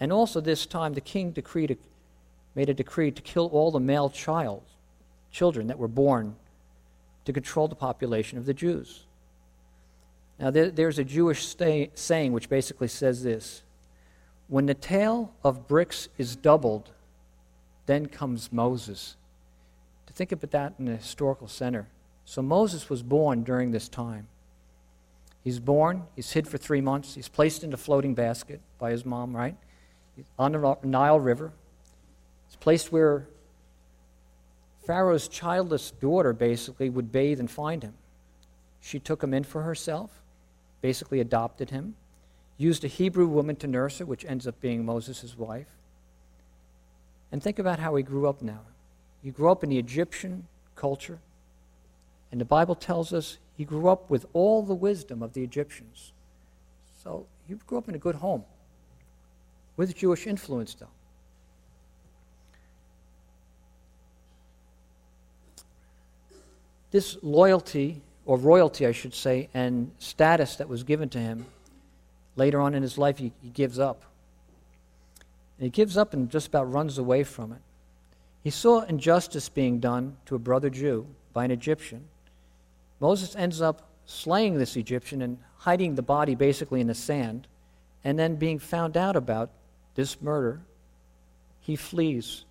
And 0.00 0.12
also 0.12 0.40
this 0.40 0.66
time, 0.66 0.94
the 0.94 1.00
king 1.00 1.30
decreed, 1.30 1.78
made 2.54 2.68
a 2.68 2.74
decree 2.74 3.10
to 3.12 3.22
kill 3.22 3.46
all 3.46 3.70
the 3.70 3.80
male 3.80 4.10
child, 4.10 4.62
children 5.30 5.68
that 5.68 5.78
were 5.78 5.88
born 5.88 6.36
to 7.24 7.32
control 7.32 7.68
the 7.68 7.74
population 7.74 8.38
of 8.38 8.44
the 8.44 8.54
Jews. 8.54 9.05
Now, 10.38 10.50
there, 10.50 10.70
there's 10.70 10.98
a 10.98 11.04
Jewish 11.04 11.46
stay, 11.46 11.90
saying 11.94 12.32
which 12.32 12.48
basically 12.48 12.88
says 12.88 13.22
this 13.22 13.62
When 14.48 14.66
the 14.66 14.74
tale 14.74 15.32
of 15.42 15.66
bricks 15.66 16.08
is 16.18 16.36
doubled, 16.36 16.90
then 17.86 18.06
comes 18.06 18.52
Moses. 18.52 19.16
To 20.06 20.12
think 20.12 20.32
about 20.32 20.50
that 20.50 20.74
in 20.78 20.88
a 20.88 20.96
historical 20.96 21.48
center. 21.48 21.88
So, 22.24 22.42
Moses 22.42 22.90
was 22.90 23.02
born 23.02 23.44
during 23.44 23.70
this 23.70 23.88
time. 23.88 24.28
He's 25.42 25.60
born, 25.60 26.02
he's 26.16 26.32
hid 26.32 26.48
for 26.48 26.58
three 26.58 26.80
months, 26.80 27.14
he's 27.14 27.28
placed 27.28 27.62
in 27.62 27.72
a 27.72 27.76
floating 27.76 28.14
basket 28.14 28.60
by 28.78 28.90
his 28.90 29.06
mom, 29.06 29.34
right? 29.34 29.56
He's 30.16 30.24
on 30.38 30.52
the 30.52 30.76
Nile 30.82 31.20
River. 31.20 31.52
It's 32.48 32.56
placed 32.56 32.90
where 32.90 33.28
Pharaoh's 34.86 35.28
childless 35.28 35.92
daughter 35.92 36.32
basically 36.32 36.90
would 36.90 37.12
bathe 37.12 37.38
and 37.38 37.50
find 37.50 37.82
him. 37.82 37.94
She 38.80 38.98
took 38.98 39.22
him 39.22 39.34
in 39.34 39.44
for 39.44 39.62
herself, 39.62 40.10
basically 40.80 41.20
adopted 41.20 41.70
him, 41.70 41.94
used 42.58 42.84
a 42.84 42.88
Hebrew 42.88 43.26
woman 43.26 43.56
to 43.56 43.66
nurse 43.66 43.98
her, 43.98 44.06
which 44.06 44.24
ends 44.24 44.46
up 44.46 44.60
being 44.60 44.84
Moses' 44.84 45.36
wife. 45.36 45.66
And 47.32 47.42
think 47.42 47.58
about 47.58 47.78
how 47.78 47.94
he 47.96 48.02
grew 48.02 48.28
up 48.28 48.42
now. 48.42 48.60
He 49.22 49.30
grew 49.30 49.50
up 49.50 49.64
in 49.64 49.70
the 49.70 49.78
Egyptian 49.78 50.46
culture, 50.74 51.18
and 52.30 52.40
the 52.40 52.44
Bible 52.44 52.74
tells 52.74 53.12
us 53.12 53.38
he 53.56 53.64
grew 53.64 53.88
up 53.88 54.10
with 54.10 54.26
all 54.32 54.62
the 54.62 54.74
wisdom 54.74 55.22
of 55.22 55.32
the 55.32 55.42
Egyptians. 55.42 56.12
So 57.02 57.26
he 57.46 57.54
grew 57.54 57.78
up 57.78 57.88
in 57.88 57.94
a 57.94 57.98
good 57.98 58.16
home 58.16 58.44
with 59.76 59.96
Jewish 59.96 60.26
influence, 60.26 60.74
though. 60.74 60.88
This 66.90 67.18
loyalty, 67.22 68.02
or 68.26 68.36
royalty, 68.36 68.86
I 68.86 68.92
should 68.92 69.14
say, 69.14 69.48
and 69.54 69.92
status 69.98 70.56
that 70.56 70.68
was 70.68 70.82
given 70.82 71.08
to 71.10 71.18
him 71.18 71.46
later 72.34 72.60
on 72.60 72.74
in 72.74 72.82
his 72.82 72.98
life, 72.98 73.18
he, 73.18 73.32
he 73.40 73.48
gives 73.48 73.78
up. 73.78 74.02
And 75.58 75.64
he 75.64 75.70
gives 75.70 75.96
up 75.96 76.12
and 76.12 76.28
just 76.28 76.48
about 76.48 76.70
runs 76.70 76.98
away 76.98 77.24
from 77.24 77.52
it. 77.52 77.60
He 78.42 78.50
saw 78.50 78.82
injustice 78.82 79.48
being 79.48 79.80
done 79.80 80.16
to 80.26 80.34
a 80.34 80.38
brother 80.38 80.68
Jew 80.68 81.06
by 81.32 81.44
an 81.44 81.50
Egyptian. 81.50 82.04
Moses 83.00 83.34
ends 83.34 83.60
up 83.60 83.88
slaying 84.04 84.58
this 84.58 84.76
Egyptian 84.76 85.22
and 85.22 85.38
hiding 85.58 85.94
the 85.94 86.02
body 86.02 86.34
basically 86.34 86.80
in 86.80 86.86
the 86.86 86.94
sand, 86.94 87.46
and 88.04 88.18
then 88.18 88.36
being 88.36 88.58
found 88.58 88.96
out 88.96 89.16
about 89.16 89.50
this 89.94 90.20
murder. 90.20 90.60
He 91.60 91.74
flees, 91.74 92.44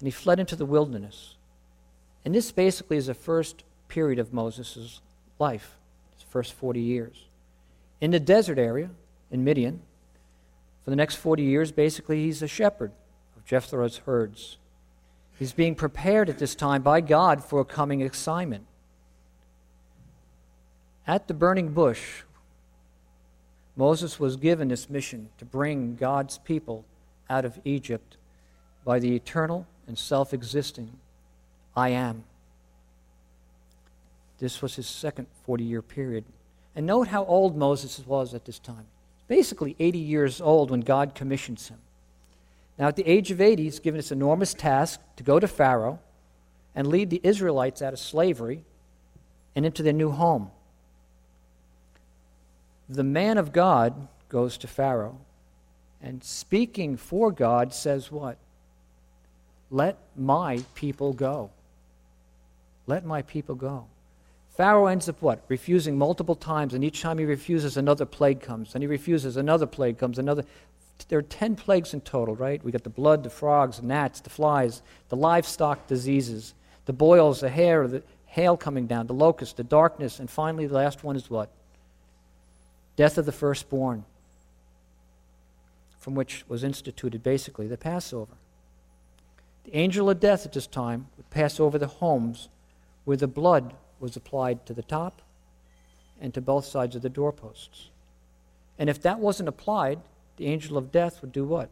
and 0.00 0.06
he 0.06 0.10
fled 0.10 0.40
into 0.40 0.56
the 0.56 0.66
wilderness. 0.66 1.36
And 2.24 2.34
this 2.34 2.50
basically 2.50 2.96
is 2.96 3.06
the 3.06 3.14
first 3.14 3.62
period 3.92 4.18
of 4.18 4.32
Moses' 4.32 5.02
life, 5.38 5.76
his 6.14 6.22
first 6.22 6.54
40 6.54 6.80
years. 6.80 7.26
In 8.00 8.10
the 8.10 8.18
desert 8.18 8.58
area, 8.58 8.88
in 9.30 9.44
Midian, 9.44 9.82
for 10.82 10.88
the 10.88 10.96
next 10.96 11.16
40 11.16 11.42
years, 11.42 11.72
basically, 11.72 12.24
he's 12.24 12.40
a 12.40 12.48
shepherd 12.48 12.90
of 13.36 13.44
Jethro's 13.44 13.98
herds. 13.98 14.56
He's 15.38 15.52
being 15.52 15.74
prepared 15.74 16.30
at 16.30 16.38
this 16.38 16.54
time 16.54 16.80
by 16.80 17.02
God 17.02 17.44
for 17.44 17.60
a 17.60 17.66
coming 17.66 18.02
assignment. 18.02 18.64
At 21.06 21.28
the 21.28 21.34
burning 21.34 21.74
bush, 21.74 22.22
Moses 23.76 24.18
was 24.18 24.36
given 24.36 24.68
this 24.68 24.88
mission 24.88 25.28
to 25.36 25.44
bring 25.44 25.96
God's 25.96 26.38
people 26.38 26.86
out 27.28 27.44
of 27.44 27.60
Egypt 27.66 28.16
by 28.86 28.98
the 28.98 29.14
eternal 29.14 29.66
and 29.86 29.98
self 29.98 30.32
existing 30.32 30.98
I 31.76 31.90
am. 31.90 32.24
This 34.42 34.60
was 34.60 34.74
his 34.74 34.88
second 34.88 35.28
40 35.46 35.62
year 35.62 35.82
period. 35.82 36.24
And 36.74 36.84
note 36.84 37.06
how 37.06 37.24
old 37.26 37.56
Moses 37.56 38.02
was 38.04 38.34
at 38.34 38.44
this 38.44 38.58
time. 38.58 38.86
Basically 39.28 39.76
80 39.78 39.98
years 40.00 40.40
old 40.40 40.68
when 40.72 40.80
God 40.80 41.14
commissions 41.14 41.68
him. 41.68 41.78
Now, 42.76 42.88
at 42.88 42.96
the 42.96 43.08
age 43.08 43.30
of 43.30 43.40
80, 43.40 43.62
he's 43.62 43.78
given 43.78 43.98
this 43.98 44.10
enormous 44.10 44.52
task 44.52 44.98
to 45.14 45.22
go 45.22 45.38
to 45.38 45.46
Pharaoh 45.46 46.00
and 46.74 46.88
lead 46.88 47.10
the 47.10 47.20
Israelites 47.22 47.82
out 47.82 47.92
of 47.92 48.00
slavery 48.00 48.64
and 49.54 49.64
into 49.64 49.84
their 49.84 49.92
new 49.92 50.10
home. 50.10 50.50
The 52.88 53.04
man 53.04 53.38
of 53.38 53.52
God 53.52 54.08
goes 54.28 54.58
to 54.58 54.66
Pharaoh 54.66 55.20
and 56.02 56.24
speaking 56.24 56.96
for 56.96 57.30
God 57.30 57.72
says, 57.72 58.10
What? 58.10 58.38
Let 59.70 59.98
my 60.16 60.64
people 60.74 61.12
go. 61.12 61.50
Let 62.88 63.04
my 63.04 63.22
people 63.22 63.54
go. 63.54 63.86
Pharaoh 64.56 64.86
ends 64.86 65.08
up 65.08 65.20
what? 65.22 65.42
Refusing 65.48 65.96
multiple 65.96 66.34
times, 66.34 66.74
and 66.74 66.84
each 66.84 67.00
time 67.00 67.18
he 67.18 67.24
refuses, 67.24 67.76
another 67.76 68.04
plague 68.04 68.40
comes. 68.40 68.74
And 68.74 68.82
he 68.82 68.86
refuses, 68.86 69.36
another 69.36 69.66
plague 69.66 69.98
comes, 69.98 70.18
another. 70.18 70.44
There 71.08 71.18
are 71.18 71.22
10 71.22 71.56
plagues 71.56 71.94
in 71.94 72.02
total, 72.02 72.36
right? 72.36 72.62
We 72.62 72.70
got 72.70 72.84
the 72.84 72.90
blood, 72.90 73.24
the 73.24 73.30
frogs, 73.30 73.78
the 73.78 73.86
gnats, 73.86 74.20
the 74.20 74.30
flies, 74.30 74.82
the 75.08 75.16
livestock 75.16 75.86
diseases, 75.86 76.54
the 76.84 76.92
boils, 76.92 77.40
the 77.40 77.48
hair, 77.48 77.88
the 77.88 78.02
hail 78.26 78.56
coming 78.56 78.86
down, 78.86 79.06
the 79.06 79.14
locust, 79.14 79.56
the 79.56 79.64
darkness, 79.64 80.18
and 80.18 80.30
finally 80.30 80.66
the 80.66 80.74
last 80.74 81.02
one 81.02 81.16
is 81.16 81.28
what? 81.28 81.50
Death 82.96 83.18
of 83.18 83.26
the 83.26 83.32
firstborn, 83.32 84.04
from 85.98 86.14
which 86.14 86.44
was 86.46 86.62
instituted 86.62 87.22
basically 87.22 87.66
the 87.66 87.78
Passover. 87.78 88.34
The 89.64 89.76
angel 89.76 90.10
of 90.10 90.20
death 90.20 90.44
at 90.44 90.52
this 90.52 90.66
time 90.66 91.06
would 91.16 91.30
pass 91.30 91.58
over 91.58 91.78
the 91.78 91.86
homes 91.86 92.48
where 93.04 93.16
the 93.16 93.26
blood 93.26 93.74
was 94.02 94.16
applied 94.16 94.66
to 94.66 94.74
the 94.74 94.82
top 94.82 95.22
and 96.20 96.34
to 96.34 96.40
both 96.40 96.64
sides 96.64 96.96
of 96.96 97.02
the 97.02 97.08
doorposts. 97.08 97.88
And 98.78 98.90
if 98.90 99.00
that 99.02 99.20
wasn't 99.20 99.48
applied, 99.48 100.00
the 100.36 100.46
angel 100.46 100.76
of 100.76 100.92
death 100.92 101.22
would 101.22 101.32
do 101.32 101.44
what? 101.44 101.70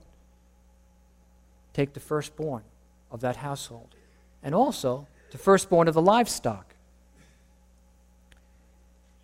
Take 1.72 1.92
the 1.92 2.00
firstborn 2.00 2.62
of 3.10 3.20
that 3.20 3.37
household, 3.37 3.88
and 4.42 4.54
also 4.54 5.08
the 5.32 5.38
firstborn 5.38 5.88
of 5.88 5.94
the 5.94 6.02
livestock. 6.02 6.75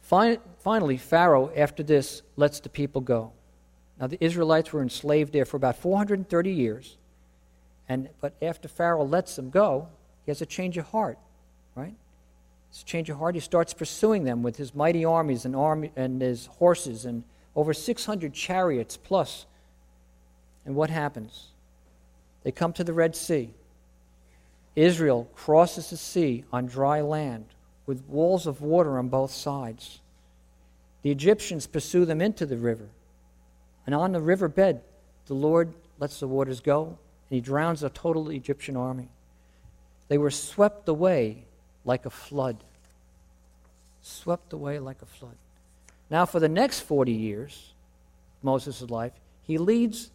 finally, 0.01 0.97
Pharaoh, 0.97 1.53
after 1.57 1.83
this, 1.83 2.23
lets 2.37 2.61
the 2.61 2.69
people 2.69 3.01
go. 3.01 3.33
Now, 4.01 4.07
the 4.09 4.23
Israelites 4.23 4.73
were 4.73 4.83
enslaved 4.83 5.33
there 5.33 5.45
for 5.45 5.57
about 5.57 5.77
430 5.77 6.51
years. 6.51 6.97
And, 7.89 8.09
but 8.21 8.35
after 8.43 8.69
Pharaoh 8.69 9.05
lets 9.05 9.37
them 9.37 9.51
go, 9.51 9.89
he 10.25 10.31
has 10.31 10.43
a 10.43 10.47
change 10.47 10.77
of 10.77 10.87
heart, 10.87 11.19
right? 11.75 11.95
It's 12.71 12.83
a 12.83 12.85
change 12.85 13.09
of 13.11 13.19
heart. 13.19 13.35
He 13.35 13.41
starts 13.41 13.73
pursuing 13.73 14.25
them 14.25 14.43
with 14.43 14.57
his 14.57 14.75
mighty 14.75 15.05
armies 15.05 15.45
and, 15.45 15.57
army, 15.57 15.93
and 15.97 16.21
his 16.21 16.47
horses 16.47 17.05
and 17.05 17.25
over 17.55 17.73
600 17.73 18.35
chariots 18.35 18.97
plus. 18.97 19.47
And 20.65 20.75
what 20.75 20.91
happens? 20.91 21.49
They 22.43 22.53
come 22.53 22.73
to 22.75 22.85
the 22.85 22.93
Red 22.93 23.17
Sea. 23.17 23.51
Israel 24.75 25.29
crosses 25.35 25.91
the 25.91 25.97
sea 25.97 26.45
on 26.53 26.67
dry 26.67 27.01
land 27.01 27.47
with 27.87 28.05
walls 28.07 28.47
of 28.47 28.61
water 28.61 28.99
on 28.99 29.09
both 29.09 29.31
sides. 29.31 30.01
The 31.03 31.11
Egyptians 31.11 31.67
pursue 31.67 32.05
them 32.05 32.21
into 32.21 32.45
the 32.45 32.59
river. 32.59 32.89
And 33.87 33.95
on 33.95 34.13
the 34.13 34.21
riverbed, 34.21 34.81
the 35.27 35.35
Lord 35.35 35.73
lets 35.99 36.21
the 36.21 36.29
waters 36.29 36.61
go 36.61 36.99
and 37.29 37.35
he 37.35 37.41
drowns 37.41 37.83
a 37.83 37.91
total 37.91 38.29
Egyptian 38.31 38.77
army. 38.77 39.09
They 40.09 40.19
were 40.19 40.31
swept 40.31 40.89
away 40.89 41.46
like 41.87 42.05
a 42.05 42.11
flood. 42.11 42.63
Swept 44.03 44.53
away 44.53 44.79
like 44.79 45.01
a 45.01 45.07
flood. 45.07 45.37
Now, 46.11 46.27
for 46.27 46.39
the 46.39 46.49
next 46.49 46.81
40 46.81 47.13
years, 47.13 47.73
Moses' 48.43 48.83
life, 48.83 49.13
he 49.43 49.57
leads 49.57 50.11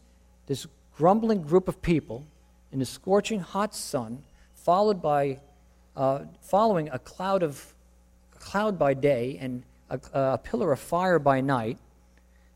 this 0.45 0.67
grumbling 0.95 1.41
group 1.41 1.67
of 1.67 1.81
people 1.81 2.23
in 2.71 2.77
the 2.77 2.85
scorching 2.85 3.39
hot 3.39 3.73
sun, 3.73 4.21
followed 4.53 5.01
by, 5.01 5.39
uh, 5.95 6.19
following 6.41 6.87
a 6.89 6.99
cloud, 6.99 7.41
of, 7.41 7.73
a 8.35 8.39
cloud 8.39 8.77
by 8.77 8.93
day 8.93 9.39
and 9.41 9.63
a, 9.89 9.99
a 10.13 10.37
pillar 10.37 10.71
of 10.71 10.79
fire 10.79 11.17
by 11.17 11.41
night 11.41 11.79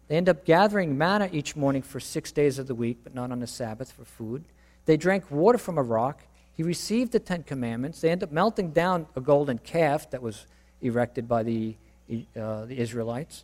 they 0.07 0.17
end 0.17 0.29
up 0.29 0.45
gathering 0.45 0.98
manna 0.98 1.29
each 1.31 1.55
morning 1.55 1.81
for 1.81 2.00
six 2.00 2.31
days 2.31 2.60
of 2.60 2.67
the 2.67 2.75
week, 2.75 3.00
but 3.03 3.15
not 3.15 3.31
on 3.31 3.39
the 3.39 3.48
Sabbath 3.48 3.91
for 3.91 4.05
food. 4.05 4.43
They 4.86 4.98
drank 4.98 5.31
water 5.31 5.57
from 5.57 5.77
a 5.77 5.84
rock. 5.84 6.22
He 6.56 6.64
received 6.64 7.12
the 7.12 7.20
Ten 7.20 7.44
Commandments. 7.44 8.02
They 8.02 8.10
end 8.10 8.24
up 8.24 8.32
melting 8.32 8.72
down 8.72 9.08
a 9.16 9.22
golden 9.22 9.58
calf 9.58 10.10
that 10.12 10.22
was 10.22 10.48
erected 10.82 11.28
by 11.28 11.44
the, 11.44 11.76
uh, 12.36 12.66
the 12.66 12.78
Israelites. 12.78 13.44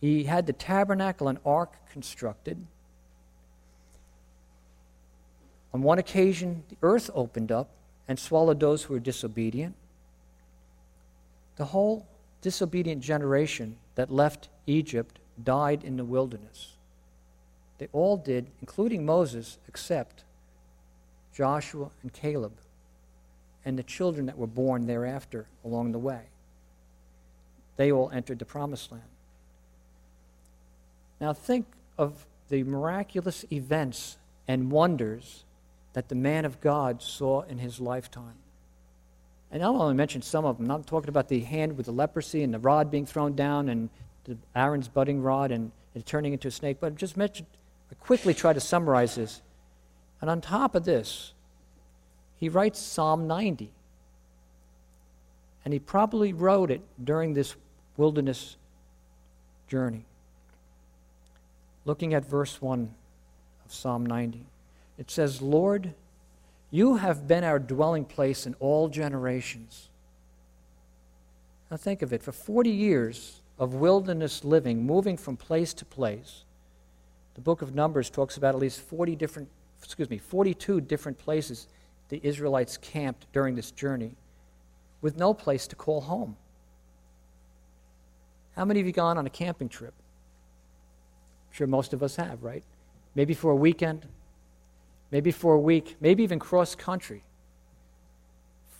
He 0.00 0.24
had 0.24 0.46
the 0.46 0.52
tabernacle 0.54 1.28
and 1.28 1.38
ark 1.44 1.74
constructed. 1.92 2.66
On 5.74 5.82
one 5.82 5.98
occasion, 5.98 6.64
the 6.70 6.76
earth 6.82 7.10
opened 7.14 7.52
up 7.52 7.68
and 8.08 8.18
swallowed 8.18 8.58
those 8.58 8.84
who 8.84 8.94
were 8.94 9.00
disobedient. 9.00 9.74
The 11.56 11.66
whole 11.66 12.06
disobedient 12.40 13.02
generation 13.02 13.76
that 13.94 14.10
left 14.10 14.48
Egypt 14.66 15.18
died 15.42 15.84
in 15.84 15.96
the 15.96 16.04
wilderness. 16.04 16.76
They 17.78 17.88
all 17.92 18.16
did, 18.16 18.46
including 18.60 19.04
Moses, 19.04 19.58
except 19.68 20.24
Joshua 21.34 21.90
and 22.02 22.12
Caleb 22.12 22.52
and 23.64 23.78
the 23.78 23.82
children 23.82 24.26
that 24.26 24.38
were 24.38 24.46
born 24.46 24.86
thereafter 24.86 25.46
along 25.64 25.92
the 25.92 25.98
way. 25.98 26.22
They 27.76 27.92
all 27.92 28.10
entered 28.10 28.38
the 28.38 28.44
promised 28.44 28.90
land. 28.90 29.04
Now 31.20 31.32
think 31.32 31.66
of 31.98 32.26
the 32.48 32.62
miraculous 32.64 33.44
events 33.52 34.16
and 34.48 34.70
wonders 34.70 35.44
that 35.92 36.08
the 36.08 36.14
man 36.14 36.44
of 36.44 36.60
God 36.60 37.02
saw 37.02 37.42
in 37.42 37.58
his 37.58 37.80
lifetime. 37.80 38.36
And 39.52 39.62
I'll 39.62 39.80
only 39.82 39.94
mention 39.94 40.22
some 40.22 40.44
of 40.44 40.56
them. 40.56 40.64
I'm 40.64 40.68
not 40.68 40.86
talking 40.86 41.08
about 41.08 41.28
the 41.28 41.40
hand 41.40 41.76
with 41.76 41.86
the 41.86 41.92
leprosy 41.92 42.42
and 42.42 42.54
the 42.54 42.58
rod 42.58 42.90
being 42.90 43.06
thrown 43.06 43.34
down 43.34 43.68
and 43.68 43.90
the 44.24 44.36
Aaron's 44.54 44.88
budding 44.88 45.22
rod 45.22 45.50
and 45.50 45.72
turning 46.06 46.32
into 46.32 46.48
a 46.48 46.50
snake, 46.52 46.78
but 46.80 46.94
just 46.94 47.16
mention, 47.16 47.46
I 47.90 47.94
quickly 47.94 48.32
try 48.32 48.52
to 48.52 48.60
summarize 48.60 49.16
this. 49.16 49.42
And 50.20 50.28
on 50.28 50.40
top 50.40 50.74
of 50.74 50.84
this, 50.84 51.32
he 52.36 52.48
writes 52.48 52.78
Psalm 52.78 53.26
90. 53.26 53.70
And 55.64 55.74
he 55.74 55.80
probably 55.80 56.32
wrote 56.32 56.70
it 56.70 56.82
during 57.02 57.34
this 57.34 57.54
wilderness 57.96 58.56
journey. 59.68 60.04
Looking 61.84 62.14
at 62.14 62.24
verse 62.24 62.60
1 62.60 62.94
of 63.64 63.72
Psalm 63.72 64.04
90, 64.04 64.46
it 64.98 65.10
says, 65.10 65.40
Lord, 65.40 65.94
you 66.70 66.96
have 66.96 67.26
been 67.26 67.44
our 67.44 67.58
dwelling 67.58 68.04
place 68.04 68.46
in 68.46 68.54
all 68.60 68.88
generations. 68.88 69.88
Now 71.70 71.76
think 71.76 72.02
of 72.02 72.12
it. 72.12 72.22
For 72.22 72.32
40 72.32 72.70
years 72.70 73.40
of 73.58 73.74
wilderness 73.74 74.44
living, 74.44 74.84
moving 74.84 75.16
from 75.16 75.36
place 75.36 75.72
to 75.74 75.84
place, 75.84 76.44
the 77.34 77.40
book 77.40 77.62
of 77.62 77.74
Numbers 77.74 78.10
talks 78.10 78.36
about 78.36 78.54
at 78.54 78.60
least 78.60 78.80
40 78.80 79.16
different, 79.16 79.48
excuse 79.82 80.10
me, 80.10 80.18
42 80.18 80.80
different 80.80 81.18
places 81.18 81.68
the 82.08 82.20
Israelites 82.22 82.76
camped 82.76 83.26
during 83.32 83.54
this 83.54 83.70
journey 83.70 84.16
with 85.00 85.16
no 85.16 85.32
place 85.32 85.66
to 85.68 85.76
call 85.76 86.00
home. 86.00 86.36
How 88.56 88.64
many 88.64 88.80
of 88.80 88.86
you 88.86 88.92
gone 88.92 89.16
on 89.16 89.26
a 89.26 89.30
camping 89.30 89.68
trip? 89.68 89.94
I'm 91.48 91.56
sure 91.56 91.66
most 91.66 91.92
of 91.92 92.02
us 92.02 92.16
have, 92.16 92.42
right? 92.42 92.64
Maybe 93.14 93.34
for 93.34 93.50
a 93.50 93.56
weekend, 93.56 94.06
maybe 95.10 95.30
for 95.30 95.54
a 95.54 95.60
week, 95.60 95.96
maybe 96.00 96.22
even 96.22 96.38
cross 96.38 96.74
country. 96.74 97.24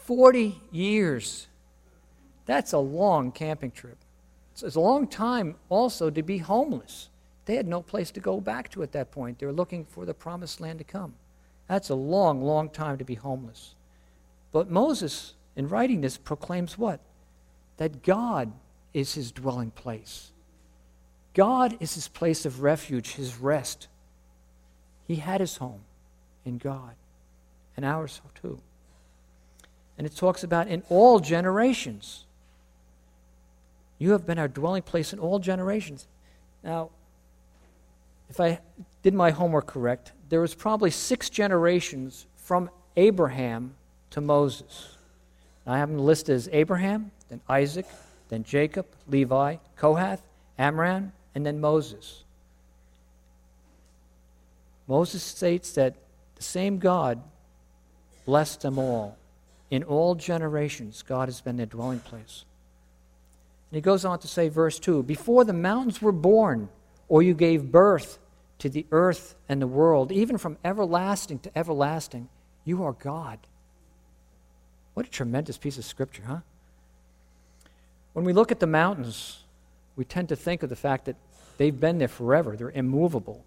40 0.05 0.61
years. 0.71 1.47
That's 2.47 2.73
a 2.73 2.79
long 2.79 3.33
camping 3.33 3.71
trip. 3.71 3.97
It's 4.53 4.77
a 4.77 4.81
long 4.81 5.07
time 5.07 5.57
also 5.69 6.11
to 6.11 6.23
be 6.23 6.39
homeless. 6.39 7.09
They 7.45 7.57
had 7.57 7.67
no 7.67 7.83
place 7.83 8.11
to 8.13 8.21
go 8.21 8.41
back 8.41 8.71
to 8.71 8.83
at 8.83 8.93
that 8.93 9.11
point. 9.11 9.39
They 9.39 9.47
were 9.47 9.53
looking 9.53 9.85
for 9.85 10.05
the 10.05 10.15
promised 10.15 10.61
land 10.61 10.79
to 10.79 10.85
come. 10.85 11.15
That's 11.69 11.89
a 11.89 11.95
long, 11.95 12.43
long 12.43 12.69
time 12.69 12.99
to 12.99 13.05
be 13.05 13.15
homeless. 13.15 13.75
But 14.53 14.71
Moses, 14.71 15.35
in 15.57 15.69
writing 15.69 16.01
this, 16.01 16.17
proclaims 16.17 16.77
what? 16.77 17.01
That 17.77 18.03
God 18.03 18.53
is 18.93 19.15
his 19.15 19.33
dwelling 19.33 19.71
place. 19.71 20.33
God 21.35 21.77
is 21.81 21.95
his 21.95 22.09
place 22.09 22.45
of 22.45 22.63
refuge, 22.63 23.13
his 23.13 23.37
rest. 23.39 23.89
He 25.07 25.17
had 25.17 25.41
his 25.41 25.57
home 25.57 25.83
in 26.45 26.59
God, 26.59 26.95
and 27.77 27.85
ours 27.85 28.21
too. 28.41 28.61
And 29.97 30.07
it 30.07 30.17
talks 30.17 30.43
about 30.43 30.69
in 30.69 30.83
all 30.89 31.21
generations. 31.21 32.25
You 33.99 34.13
have 34.13 34.27
been 34.27 34.39
our 34.39 34.49
dwelling 34.49 34.83
place 34.83 35.13
in 35.13 35.19
all 35.19 35.39
generations. 35.39 36.07
Now, 36.65 36.91
if 38.31 38.41
I 38.41 38.61
did 39.03 39.13
my 39.13 39.33
homework 39.33 39.67
correct, 39.67 40.13
there 40.29 40.41
was 40.41 40.55
probably 40.55 40.91
six 40.91 41.29
generations 41.29 42.27
from 42.37 42.71
Abraham 42.97 43.75
to 44.11 44.21
Moses. 44.21 44.97
I 45.67 45.79
have 45.79 45.89
them 45.89 45.99
listed 45.99 46.37
as 46.37 46.49
Abraham, 46.53 47.11
then 47.29 47.41
Isaac, 47.49 47.87
then 48.29 48.45
Jacob, 48.45 48.87
Levi, 49.09 49.57
Kohath, 49.77 50.23
Amram, 50.59 51.13
and 51.35 51.45
then 51.45 51.61
Moses. 51.61 52.25
Moses 54.87 55.23
states 55.23 55.73
that 55.73 55.97
the 56.37 56.43
same 56.43 56.79
God 56.79 57.21
blessed 58.25 58.63
them 58.63 58.79
all. 58.79 59.17
In 59.71 59.83
all 59.85 60.15
generations, 60.15 61.03
God 61.03 61.29
has 61.29 61.41
been 61.41 61.57
their 61.57 61.67
dwelling 61.67 62.01
place. 62.01 62.45
And 63.71 63.77
he 63.77 63.81
goes 63.81 64.05
on 64.05 64.19
to 64.21 64.29
say, 64.29 64.49
verse 64.49 64.79
2 64.79 65.05
Before 65.05 65.45
the 65.45 65.53
mountains 65.53 66.03
were 66.03 66.13
born, 66.13 66.69
or 67.11 67.23
you 67.23 67.35
gave 67.35 67.71
birth 67.71 68.19
to 68.61 68.71
the 68.71 68.87
earth 68.93 69.35
and 69.49 69.61
the 69.61 69.67
world, 69.67 70.13
even 70.13 70.39
from 70.39 70.57
everlasting 70.65 71.41
to 71.41 71.59
everlasting, 71.59 72.29
you 72.65 72.85
are 72.85 72.93
God. 72.93 73.41
What 74.95 75.07
a 75.07 75.11
tremendous 75.11 75.59
piece 75.59 75.77
of 75.77 75.85
scripture, 75.85 76.23
huh? 76.27 76.39
When 78.13 78.25
we 78.25 78.33
look 78.33 78.53
at 78.53 78.61
the 78.61 78.67
mountains, 78.67 79.43
we 79.97 80.05
tend 80.05 80.29
to 80.29 80.37
think 80.37 80.63
of 80.63 80.71
the 80.71 80.77
fact 80.77 81.07
that 81.07 81.17
they've 81.59 81.79
been 81.79 81.99
there 81.99 82.09
forever, 82.09 82.57
they're 82.57 82.71
immovable. 82.71 83.45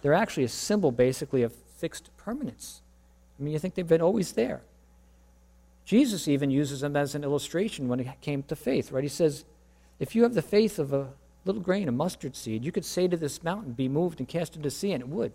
They're 0.00 0.14
actually 0.14 0.44
a 0.44 0.48
symbol, 0.48 0.90
basically, 0.90 1.42
of 1.42 1.52
fixed 1.52 2.10
permanence. 2.16 2.80
I 3.38 3.42
mean, 3.42 3.52
you 3.52 3.58
think 3.58 3.74
they've 3.74 3.86
been 3.86 4.02
always 4.02 4.32
there. 4.32 4.62
Jesus 5.84 6.28
even 6.28 6.50
uses 6.50 6.80
them 6.80 6.96
as 6.96 7.14
an 7.14 7.24
illustration 7.24 7.88
when 7.88 8.00
it 8.00 8.08
came 8.22 8.42
to 8.44 8.56
faith, 8.56 8.90
right? 8.90 9.02
He 9.02 9.08
says, 9.08 9.44
if 9.98 10.14
you 10.14 10.22
have 10.22 10.34
the 10.34 10.42
faith 10.42 10.78
of 10.78 10.92
a 10.94 11.08
little 11.44 11.60
grain 11.60 11.88
of 11.88 11.94
mustard 11.94 12.36
seed, 12.36 12.64
you 12.64 12.72
could 12.72 12.84
say 12.84 13.08
to 13.08 13.16
this 13.16 13.42
mountain, 13.42 13.72
be 13.72 13.88
moved 13.88 14.20
and 14.20 14.28
cast 14.28 14.56
into 14.56 14.70
sea, 14.70 14.92
and 14.92 15.02
it 15.02 15.08
would. 15.08 15.32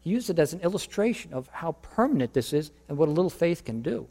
He 0.00 0.10
used 0.10 0.30
it 0.30 0.38
as 0.38 0.52
an 0.52 0.60
illustration 0.60 1.32
of 1.32 1.48
how 1.48 1.72
permanent 1.82 2.32
this 2.32 2.52
is 2.52 2.72
and 2.88 2.98
what 2.98 3.08
a 3.08 3.12
little 3.12 3.30
faith 3.30 3.64
can 3.64 3.82
do. 3.82 4.08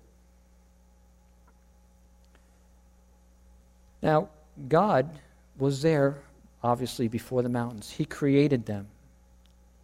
Now, 4.01 4.30
God 4.67 5.10
was 5.58 5.82
there, 5.82 6.21
obviously, 6.63 7.08
before 7.08 7.41
the 7.41 7.49
mountains. 7.49 7.91
He 7.91 8.06
created 8.06 8.65
them, 8.65 8.88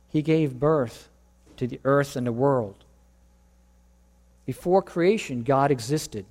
He 0.09 0.21
gave 0.21 0.59
birth 0.59 1.09
to 1.57 1.67
the 1.67 1.79
earth 1.83 2.15
and 2.15 2.25
the 2.25 2.31
world. 2.31 2.85
Before 4.45 4.81
creation, 4.81 5.43
God 5.43 5.71
existed. 5.71 6.25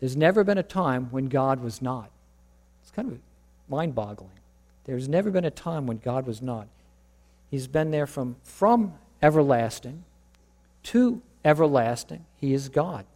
There's 0.00 0.16
never 0.16 0.42
been 0.42 0.58
a 0.58 0.62
time 0.62 1.08
when 1.10 1.26
God 1.26 1.62
was 1.62 1.82
not. 1.82 2.10
It's 2.82 2.90
kind 2.90 3.12
of 3.12 3.18
mind 3.68 3.94
boggling. 3.94 4.30
There's 4.84 5.08
never 5.08 5.30
been 5.30 5.44
a 5.44 5.50
time 5.50 5.86
when 5.86 5.98
God 5.98 6.26
was 6.26 6.42
not. 6.42 6.68
He's 7.50 7.66
been 7.66 7.90
there 7.90 8.06
from, 8.06 8.36
from 8.42 8.94
everlasting 9.22 10.04
to 10.84 11.22
everlasting. 11.44 12.24
He 12.40 12.52
is 12.52 12.68
God. 12.68 13.06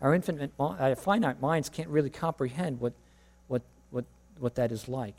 Our 0.00 0.14
infinite, 0.14 0.50
our 0.58 0.76
uh, 0.80 0.94
finite 0.96 1.40
minds 1.40 1.68
can't 1.68 1.88
really 1.88 2.10
comprehend 2.10 2.80
what, 2.80 2.92
what, 3.46 3.62
what, 3.90 4.04
what 4.38 4.56
that 4.56 4.72
is 4.72 4.88
like. 4.88 5.14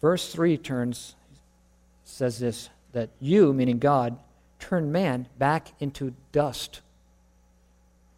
Verse 0.00 0.32
3 0.32 0.58
turns, 0.58 1.14
says 2.04 2.38
this 2.38 2.68
that 2.92 3.10
you, 3.20 3.52
meaning 3.52 3.78
God, 3.78 4.18
turn 4.58 4.92
man 4.92 5.26
back 5.38 5.72
into 5.80 6.14
dust. 6.32 6.80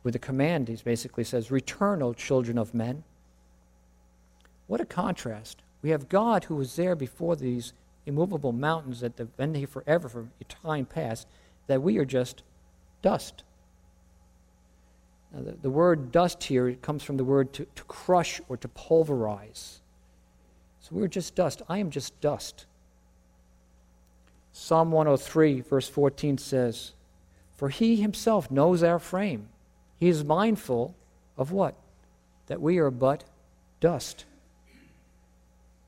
With 0.02 0.14
a 0.14 0.18
command, 0.18 0.68
he 0.68 0.76
basically 0.76 1.24
says, 1.24 1.50
Return, 1.50 2.02
O 2.02 2.12
children 2.12 2.58
of 2.58 2.74
men. 2.74 3.02
What 4.66 4.80
a 4.80 4.86
contrast. 4.86 5.62
We 5.82 5.90
have 5.90 6.08
God 6.08 6.44
who 6.44 6.56
was 6.56 6.76
there 6.76 6.96
before 6.96 7.36
these 7.36 7.72
immovable 8.06 8.52
mountains 8.52 9.00
that 9.00 9.18
have 9.18 9.36
been 9.36 9.54
here 9.54 9.66
forever, 9.66 10.08
from 10.08 10.30
time 10.48 10.86
past, 10.86 11.26
that 11.66 11.82
we 11.82 11.98
are 11.98 12.04
just 12.04 12.42
dust. 13.02 13.42
Now, 15.32 15.42
the, 15.42 15.52
the 15.62 15.70
word 15.70 16.12
dust 16.12 16.42
here 16.44 16.72
comes 16.74 17.02
from 17.02 17.16
the 17.16 17.24
word 17.24 17.52
to, 17.54 17.66
to 17.74 17.84
crush 17.84 18.40
or 18.48 18.56
to 18.56 18.68
pulverize. 18.68 19.80
So 20.80 20.90
we're 20.92 21.08
just 21.08 21.34
dust. 21.34 21.62
I 21.68 21.78
am 21.78 21.90
just 21.90 22.20
dust. 22.20 22.66
Psalm 24.52 24.90
103, 24.90 25.60
verse 25.60 25.88
14 25.88 26.38
says, 26.38 26.92
For 27.56 27.68
he 27.68 27.96
himself 27.96 28.50
knows 28.50 28.82
our 28.82 28.98
frame. 28.98 29.48
He 29.98 30.08
is 30.08 30.24
mindful 30.24 30.94
of 31.36 31.50
what? 31.52 31.74
That 32.46 32.60
we 32.60 32.78
are 32.78 32.90
but 32.90 33.24
dust. 33.80 34.24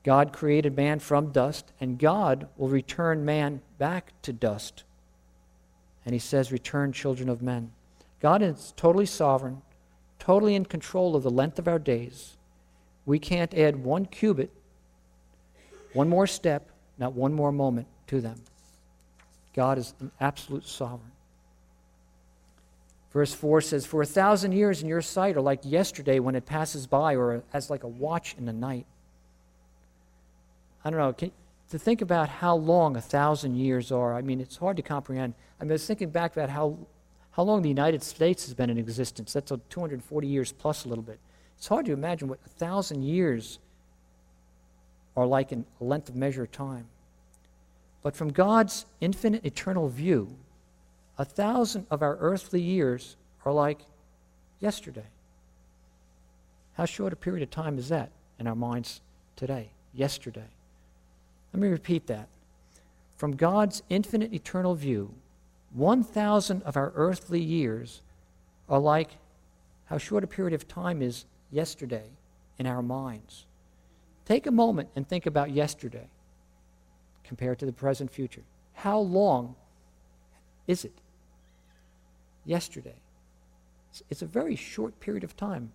God 0.03 0.31
created 0.31 0.75
man 0.75 0.99
from 0.99 1.31
dust, 1.31 1.71
and 1.79 1.99
God 1.99 2.47
will 2.57 2.69
return 2.69 3.25
man 3.25 3.61
back 3.77 4.13
to 4.23 4.33
dust 4.33 4.83
And 6.05 6.13
he 6.13 6.19
says, 6.19 6.51
Return, 6.51 6.93
children 6.93 7.29
of 7.29 7.41
men. 7.41 7.71
God 8.19 8.41
is 8.41 8.73
totally 8.75 9.05
sovereign, 9.05 9.61
totally 10.17 10.55
in 10.55 10.65
control 10.65 11.15
of 11.15 11.23
the 11.23 11.29
length 11.29 11.59
of 11.59 11.67
our 11.67 11.79
days. 11.79 12.37
We 13.05 13.19
can't 13.19 13.53
add 13.53 13.83
one 13.83 14.05
cubit, 14.05 14.51
one 15.93 16.09
more 16.09 16.27
step, 16.27 16.69
not 16.97 17.13
one 17.13 17.33
more 17.33 17.51
moment 17.51 17.87
to 18.07 18.21
them. 18.21 18.41
God 19.53 19.77
is 19.77 19.93
an 19.99 20.11
absolute 20.19 20.65
sovereign. 20.65 21.11
Verse 23.11 23.33
4 23.33 23.61
says, 23.61 23.85
For 23.85 24.01
a 24.01 24.05
thousand 24.05 24.51
years 24.51 24.81
in 24.81 24.87
your 24.87 25.01
sight 25.01 25.35
are 25.35 25.41
like 25.41 25.61
yesterday 25.63 26.19
when 26.19 26.35
it 26.35 26.45
passes 26.45 26.85
by, 26.87 27.15
or 27.15 27.43
as 27.53 27.69
like 27.69 27.83
a 27.83 27.87
watch 27.87 28.35
in 28.37 28.45
the 28.45 28.53
night. 28.53 28.85
I 30.83 30.89
don't 30.89 30.99
know, 30.99 31.13
can, 31.13 31.31
to 31.71 31.77
think 31.77 32.01
about 32.01 32.29
how 32.29 32.55
long 32.55 32.95
a 32.95 33.01
thousand 33.01 33.55
years 33.55 33.91
are, 33.91 34.13
I 34.13 34.21
mean, 34.21 34.39
it's 34.39 34.57
hard 34.57 34.77
to 34.77 34.83
comprehend. 34.83 35.33
I, 35.59 35.63
mean, 35.63 35.71
I 35.71 35.73
was 35.73 35.85
thinking 35.85 36.09
back 36.09 36.35
about 36.35 36.49
how, 36.49 36.77
how 37.31 37.43
long 37.43 37.61
the 37.61 37.69
United 37.69 38.01
States 38.01 38.45
has 38.45 38.53
been 38.53 38.69
in 38.69 38.77
existence. 38.77 39.33
That's 39.33 39.51
a 39.51 39.57
240 39.69 40.27
years 40.27 40.51
plus 40.51 40.85
a 40.85 40.87
little 40.87 41.03
bit. 41.03 41.19
It's 41.57 41.67
hard 41.67 41.85
to 41.87 41.93
imagine 41.93 42.27
what 42.27 42.39
a 42.45 42.49
thousand 42.49 43.03
years 43.03 43.59
are 45.15 45.27
like 45.27 45.51
in 45.51 45.65
a 45.81 45.83
length 45.83 46.09
of 46.09 46.15
measure 46.15 46.43
of 46.43 46.51
time. 46.51 46.87
But 48.01 48.15
from 48.15 48.31
God's 48.31 48.85
infinite 49.01 49.45
eternal 49.45 49.89
view, 49.89 50.35
a 51.17 51.25
thousand 51.25 51.85
of 51.91 52.01
our 52.01 52.17
earthly 52.21 52.61
years 52.61 53.17
are 53.45 53.51
like 53.51 53.79
yesterday. 54.59 55.05
How 56.73 56.85
short 56.85 57.11
a 57.11 57.17
period 57.17 57.43
of 57.43 57.51
time 57.51 57.77
is 57.77 57.89
that 57.89 58.09
in 58.39 58.47
our 58.47 58.55
minds 58.55 59.01
today? 59.35 59.71
Yesterday. 59.93 60.47
Let 61.53 61.61
me 61.61 61.67
repeat 61.67 62.07
that. 62.07 62.27
From 63.15 63.35
God's 63.35 63.83
infinite 63.89 64.33
eternal 64.33 64.75
view, 64.75 65.13
1,000 65.73 66.63
of 66.63 66.77
our 66.77 66.91
earthly 66.95 67.41
years 67.41 68.01
are 68.67 68.79
like 68.79 69.17
how 69.85 69.97
short 69.97 70.23
a 70.23 70.27
period 70.27 70.53
of 70.53 70.67
time 70.67 71.01
is 71.01 71.25
yesterday 71.51 72.05
in 72.57 72.65
our 72.65 72.81
minds. 72.81 73.45
Take 74.25 74.47
a 74.47 74.51
moment 74.51 74.89
and 74.95 75.07
think 75.07 75.25
about 75.25 75.51
yesterday 75.51 76.07
compared 77.23 77.59
to 77.59 77.65
the 77.65 77.73
present 77.73 78.11
future. 78.11 78.43
How 78.73 78.99
long 78.99 79.55
is 80.67 80.85
it? 80.85 80.93
yesterday. 82.49 82.95
It's 84.09 84.21
a 84.21 84.25
very 84.25 84.55
short 84.55 84.99
period 84.99 85.23
of 85.23 85.37
time. 85.37 85.71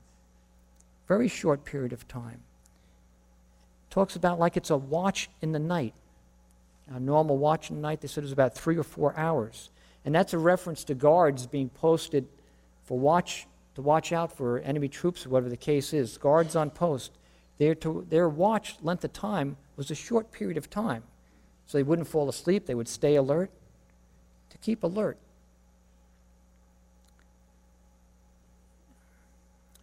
Very 1.07 1.29
short 1.29 1.65
period 1.65 1.93
of 1.93 2.07
time. 2.09 2.43
Talks 3.95 4.17
about 4.17 4.41
like 4.41 4.57
it's 4.57 4.71
a 4.71 4.77
watch 4.77 5.31
in 5.41 5.53
the 5.53 5.61
night. 5.61 5.95
A 6.89 6.99
normal 6.99 7.39
watch 7.39 7.71
in 7.71 7.77
the 7.77 7.83
night, 7.83 8.01
they 8.01 8.09
said, 8.09 8.23
it 8.23 8.25
was 8.25 8.33
about 8.33 8.53
three 8.53 8.77
or 8.77 8.83
four 8.83 9.17
hours. 9.17 9.71
And 10.05 10.13
that's 10.13 10.35
a 10.35 10.39
reference 10.39 10.83
to 10.85 10.97
guards 10.97 11.47
being 11.47 11.69
posted 11.69 12.27
for 12.83 12.99
watch 12.99 13.47
to 13.77 13.83
watch 13.83 14.13
out 14.13 14.37
for 14.37 14.59
enemy 14.59 14.89
troops 14.89 15.25
or 15.25 15.29
whatever 15.29 15.49
the 15.49 15.57
case 15.57 15.93
is. 15.93 16.19
Guards 16.19 16.57
on 16.57 16.71
post. 16.71 17.13
Their, 17.59 17.77
to, 17.77 18.05
their 18.11 18.29
watch 18.29 18.75
length 18.83 19.05
of 19.05 19.13
time 19.13 19.57
was 19.77 19.93
a 19.93 19.95
short 19.95 20.33
period 20.33 20.57
of 20.57 20.69
time. 20.69 21.05
So 21.67 21.79
they 21.79 21.85
wouldn't 21.85 22.09
fall 22.09 22.29
asleep, 22.29 22.67
they 22.67 22.75
would 22.75 22.89
stay 22.89 23.15
alert. 23.15 23.49
To 24.51 24.59
keep 24.59 24.83
alert. 24.83 25.19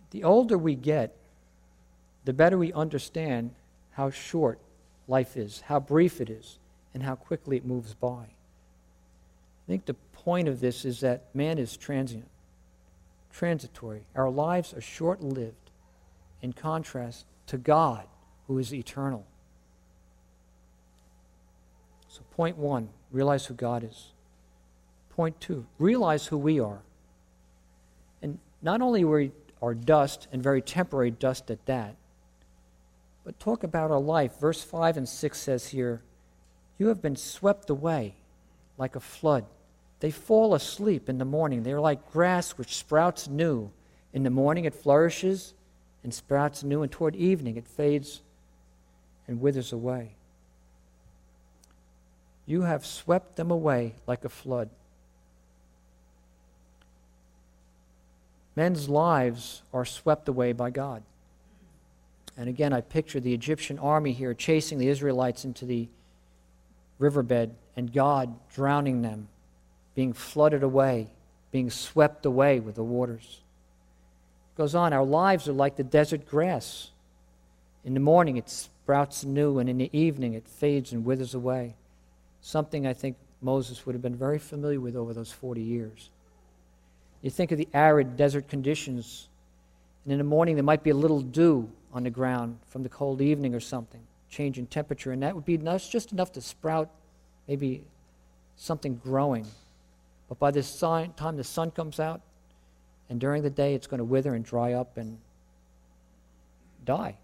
The 0.10 0.26
older 0.26 0.58
we 0.58 0.76
get, 0.76 1.16
the 2.26 2.34
better 2.34 2.58
we 2.58 2.74
understand 2.74 3.52
how 3.92 4.10
short 4.10 4.60
life 5.08 5.38
is, 5.38 5.62
how 5.62 5.80
brief 5.80 6.22
it 6.22 6.30
is, 6.30 6.60
and 6.94 7.04
how 7.04 7.16
quickly 7.16 7.58
it 7.58 7.66
moves 7.66 7.94
by. 7.94 8.08
I 8.08 9.68
think 9.68 9.86
the 9.86 9.94
point 10.14 10.48
of 10.48 10.60
this 10.60 10.86
is 10.86 11.00
that 11.02 11.24
man 11.34 11.58
is 11.58 11.78
transient, 11.78 12.28
transitory. 13.32 14.04
Our 14.16 14.30
lives 14.30 14.74
are 14.74 14.82
short 14.82 15.22
lived 15.22 15.72
in 16.42 16.54
contrast 16.54 17.26
to 17.48 17.58
God, 17.58 18.06
who 18.48 18.58
is 18.58 18.74
eternal. 18.74 19.26
So, 22.08 22.22
point 22.36 22.58
one, 22.58 22.90
realize 23.12 23.46
who 23.46 23.54
God 23.54 23.84
is. 23.84 24.08
Point 25.12 25.40
two, 25.40 25.66
realize 25.80 26.28
who 26.28 26.38
we 26.38 26.60
are. 26.60 26.82
And 28.22 28.40
not 28.62 28.82
only 28.82 29.04
were 29.04 29.30
are 29.62 29.74
dust, 29.76 30.28
and 30.32 30.42
very 30.42 30.62
temporary 30.62 31.12
dust 31.12 31.52
at 31.52 31.66
that. 31.68 31.96
But 33.24 33.40
talk 33.40 33.64
about 33.64 33.92
a 33.92 33.98
life. 33.98 34.40
Verse 34.40 34.64
5 34.64 34.98
and 34.98 35.08
6 35.08 35.38
says 35.38 35.68
here, 35.68 36.02
You 36.78 36.88
have 36.88 37.02
been 37.02 37.16
swept 37.16 37.70
away 37.70 38.16
like 38.78 38.96
a 38.96 39.00
flood. 39.00 39.46
They 40.00 40.12
fall 40.12 40.56
asleep 40.56 41.08
in 41.08 41.20
the 41.20 41.26
morning. 41.26 41.64
They 41.64 41.74
are 41.74 41.80
like 41.80 42.12
grass 42.12 42.52
which 42.52 42.76
sprouts 42.76 43.28
new. 43.28 43.72
In 44.14 44.24
the 44.24 44.30
morning 44.30 44.66
it 44.66 44.74
flourishes 44.74 45.54
and 46.04 46.14
sprouts 46.14 46.64
new, 46.64 46.82
and 46.82 46.92
toward 46.92 47.16
evening 47.16 47.58
it 47.58 47.68
fades 47.68 48.22
and 49.28 49.40
withers 49.40 49.72
away. 49.72 50.16
You 52.48 52.64
have 52.64 52.86
swept 52.86 53.36
them 53.36 53.52
away 53.52 53.94
like 54.08 54.26
a 54.26 54.30
flood. 54.30 54.70
Men's 58.56 58.90
lives 58.90 59.62
are 59.72 59.86
swept 59.86 60.28
away 60.28 60.52
by 60.52 60.72
God. 60.72 61.04
And 62.38 62.48
again, 62.50 62.74
I 62.74 62.82
picture 62.82 63.20
the 63.20 63.34
Egyptian 63.34 63.78
army 63.80 64.14
here 64.14 64.34
chasing 64.34 64.78
the 64.78 64.88
Israelites 64.88 65.46
into 65.46 65.66
the 65.66 65.90
riverbed 66.98 67.54
and 67.76 67.92
God 67.92 68.34
drowning 68.54 69.02
them, 69.02 69.28
being 69.96 70.14
flooded 70.14 70.64
away, 70.64 71.10
being 71.52 71.70
swept 71.70 72.26
away 72.26 72.60
with 72.60 72.76
the 72.76 72.84
waters. 72.84 73.42
It 74.54 74.58
goes 74.58 74.76
on, 74.76 74.94
our 74.94 75.06
lives 75.06 75.48
are 75.48 75.54
like 75.54 75.76
the 75.76 75.84
desert 75.84 76.28
grass. 76.28 76.92
In 77.84 77.94
the 77.94 78.00
morning 78.00 78.38
it 78.38 78.50
sprouts 78.50 79.24
new, 79.26 79.60
and 79.60 79.70
in 79.70 79.78
the 79.78 79.90
evening 79.98 80.34
it 80.34 80.48
fades 80.48 80.92
and 80.92 81.06
withers 81.06 81.34
away. 81.34 81.76
Something 82.42 82.88
I 82.88 82.94
think 82.94 83.18
Moses 83.42 83.86
would 83.86 83.96
have 83.96 84.02
been 84.02 84.16
very 84.16 84.40
familiar 84.40 84.80
with 84.80 84.96
over 84.96 85.14
those 85.14 85.32
40 85.32 85.62
years. 85.62 86.10
You 87.22 87.30
think 87.30 87.52
of 87.52 87.58
the 87.58 87.68
arid 87.74 88.18
desert 88.18 88.48
conditions, 88.48 89.28
and 90.06 90.12
in 90.12 90.18
the 90.18 90.24
morning 90.24 90.56
there 90.56 90.64
might 90.64 90.84
be 90.84 90.90
a 90.90 90.96
little 90.96 91.22
dew 91.22 91.70
on 91.94 92.04
the 92.04 92.10
ground 92.10 92.60
from 92.68 92.84
the 92.84 92.90
cold 92.90 93.22
evening 93.22 93.54
or 93.54 93.60
something, 93.60 94.02
change 94.30 94.58
in 94.58 94.66
temperature, 94.68 95.12
and 95.12 95.24
that 95.24 95.36
would 95.36 95.46
be 95.46 95.58
just 95.58 96.12
enough 96.12 96.32
to 96.34 96.42
sprout 96.42 96.90
maybe 97.48 97.84
something 98.56 98.96
growing. 99.04 99.46
But 100.30 100.40
by 100.40 100.52
the 100.52 100.64
time 101.18 101.36
the 101.36 101.44
sun 101.44 101.72
comes 101.72 102.00
out, 102.00 102.22
and 103.10 103.20
during 103.20 103.44
the 103.44 103.50
day 103.50 103.74
it's 103.74 103.88
going 103.88 103.98
to 103.98 104.06
wither 104.06 104.34
and 104.34 104.46
dry 104.46 104.74
up 104.74 104.96
and 104.98 105.18
die. 106.86 107.18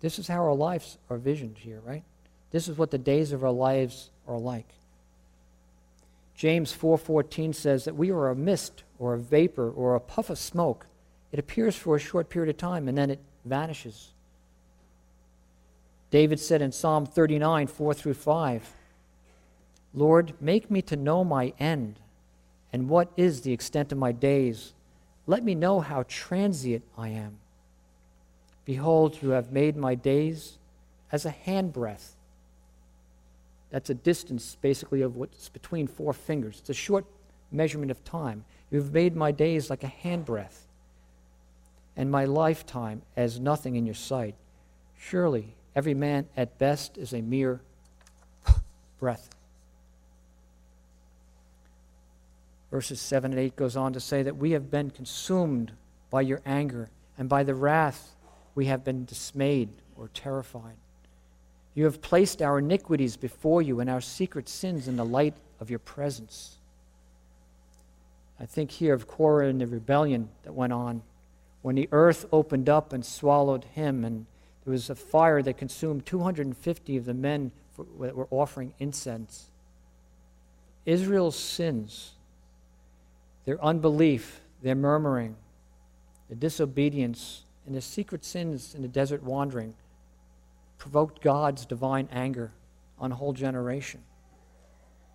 This 0.00 0.18
is 0.18 0.28
how 0.28 0.42
our 0.42 0.54
lives 0.54 0.98
are 1.08 1.16
visioned 1.16 1.58
here, 1.58 1.80
right? 1.84 2.02
This 2.50 2.68
is 2.68 2.76
what 2.76 2.90
the 2.90 2.98
days 2.98 3.32
of 3.32 3.42
our 3.42 3.50
lives 3.50 4.10
are 4.28 4.38
like. 4.38 4.68
James 6.34 6.72
4:14 6.72 7.54
says 7.54 7.84
that 7.84 7.94
we 7.94 8.10
are 8.10 8.28
a 8.28 8.34
mist 8.34 8.82
or 8.98 9.14
a 9.14 9.18
vapor 9.18 9.70
or 9.70 9.94
a 9.94 10.00
puff 10.00 10.28
of 10.28 10.38
smoke. 10.38 10.86
It 11.32 11.38
appears 11.38 11.74
for 11.74 11.96
a 11.96 12.00
short 12.00 12.28
period 12.28 12.50
of 12.50 12.58
time 12.58 12.88
and 12.88 12.96
then 12.96 13.10
it 13.10 13.20
vanishes. 13.44 14.12
David 16.10 16.38
said 16.38 16.60
in 16.60 16.72
Psalm 16.72 17.06
39, 17.06 17.66
4 17.66 17.94
through 17.94 18.14
5, 18.14 18.72
Lord, 19.94 20.34
make 20.40 20.70
me 20.70 20.82
to 20.82 20.96
know 20.96 21.24
my 21.24 21.52
end, 21.58 21.98
and 22.72 22.88
what 22.88 23.10
is 23.16 23.42
the 23.42 23.52
extent 23.52 23.92
of 23.92 23.98
my 23.98 24.12
days. 24.12 24.72
Let 25.26 25.44
me 25.44 25.54
know 25.54 25.80
how 25.80 26.04
transient 26.08 26.84
I 26.96 27.08
am. 27.08 27.38
Behold, 28.64 29.18
you 29.22 29.30
have 29.30 29.52
made 29.52 29.76
my 29.76 29.94
days 29.94 30.58
as 31.10 31.26
a 31.26 31.34
handbreadth. 31.46 32.12
That's 33.70 33.90
a 33.90 33.94
distance, 33.94 34.56
basically, 34.60 35.02
of 35.02 35.16
what's 35.16 35.48
between 35.48 35.86
four 35.86 36.12
fingers. 36.12 36.58
It's 36.60 36.70
a 36.70 36.74
short 36.74 37.04
measurement 37.50 37.90
of 37.90 38.04
time. 38.04 38.44
You've 38.70 38.92
made 38.92 39.16
my 39.16 39.30
days 39.30 39.68
like 39.68 39.84
a 39.84 39.92
handbreadth, 40.02 40.66
and 41.96 42.10
my 42.10 42.24
lifetime 42.24 43.02
as 43.16 43.38
nothing 43.38 43.76
in 43.76 43.86
your 43.86 43.94
sight. 43.94 44.34
Surely, 44.98 45.54
every 45.74 45.94
man 45.94 46.26
at 46.36 46.58
best 46.58 46.96
is 46.96 47.12
a 47.12 47.20
mere 47.20 47.60
breath. 48.98 49.30
Verses 52.70 53.00
7 53.00 53.32
and 53.32 53.40
8 53.40 53.56
goes 53.56 53.76
on 53.76 53.92
to 53.92 54.00
say 54.00 54.22
that 54.22 54.36
we 54.36 54.52
have 54.52 54.70
been 54.70 54.90
consumed 54.90 55.72
by 56.08 56.22
your 56.22 56.40
anger, 56.46 56.88
and 57.18 57.28
by 57.28 57.42
the 57.42 57.54
wrath 57.54 58.14
we 58.54 58.66
have 58.66 58.84
been 58.84 59.04
dismayed 59.04 59.68
or 59.96 60.08
terrified. 60.14 60.76
You 61.74 61.84
have 61.84 62.02
placed 62.02 62.42
our 62.42 62.58
iniquities 62.58 63.16
before 63.16 63.62
you 63.62 63.80
and 63.80 63.88
our 63.88 64.00
secret 64.00 64.48
sins 64.48 64.88
in 64.88 64.96
the 64.96 65.04
light 65.04 65.34
of 65.58 65.70
your 65.70 65.78
presence. 65.78 66.58
I 68.38 68.46
think 68.46 68.70
here 68.70 68.94
of 68.94 69.06
Korah 69.06 69.48
and 69.48 69.60
the 69.60 69.66
rebellion 69.66 70.28
that 70.42 70.52
went 70.52 70.72
on 70.72 71.02
when 71.62 71.76
the 71.76 71.88
earth 71.92 72.26
opened 72.32 72.68
up 72.68 72.92
and 72.92 73.04
swallowed 73.04 73.64
him, 73.64 74.04
and 74.04 74.26
there 74.64 74.72
was 74.72 74.90
a 74.90 74.94
fire 74.94 75.42
that 75.42 75.56
consumed 75.56 76.04
250 76.04 76.96
of 76.96 77.04
the 77.04 77.14
men 77.14 77.52
that 78.00 78.14
were 78.14 78.28
offering 78.30 78.74
incense. 78.78 79.48
Israel's 80.84 81.38
sins, 81.38 82.12
their 83.44 83.62
unbelief, 83.64 84.40
their 84.62 84.74
murmuring, 84.74 85.36
their 86.28 86.36
disobedience, 86.36 87.44
and 87.64 87.74
their 87.74 87.80
secret 87.80 88.24
sins 88.24 88.74
in 88.74 88.82
the 88.82 88.88
desert 88.88 89.22
wandering 89.22 89.74
provoked 90.78 91.22
God's 91.22 91.64
divine 91.64 92.08
anger 92.10 92.50
on 92.98 93.12
a 93.12 93.14
whole 93.14 93.32
generation. 93.32 94.00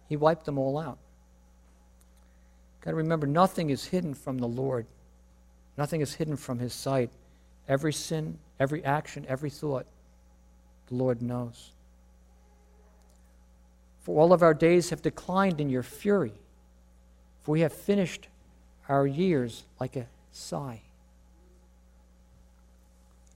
He 0.08 0.16
wiped 0.16 0.46
them 0.46 0.58
all 0.58 0.78
out. 0.78 0.98
Got 2.82 2.92
to 2.92 2.98
remember, 2.98 3.28
nothing 3.28 3.70
is 3.70 3.86
hidden 3.86 4.14
from 4.14 4.38
the 4.38 4.48
Lord. 4.48 4.86
Nothing 5.78 6.02
is 6.02 6.16
hidden 6.16 6.36
from 6.36 6.60
His 6.60 6.74
sight. 6.74 7.12
Every 7.68 7.94
sin, 7.94 8.40
every 8.60 8.84
action, 8.84 9.26
every 9.30 9.50
thought, 9.50 9.86
the 10.88 10.96
Lord 10.96 11.22
knows. 11.22 11.72
For 14.02 14.20
all 14.22 14.34
of 14.34 14.42
our 14.42 14.54
days 14.54 14.90
have 14.90 15.02
declined 15.02 15.60
in 15.60 15.70
your 15.70 15.84
fury, 15.84 16.34
for 17.44 17.52
we 17.52 17.62
have 17.62 17.74
finished 17.74 18.28
our 18.88 19.06
years 19.06 19.64
like 19.80 19.96
a 19.96 20.08
sigh. 20.32 20.82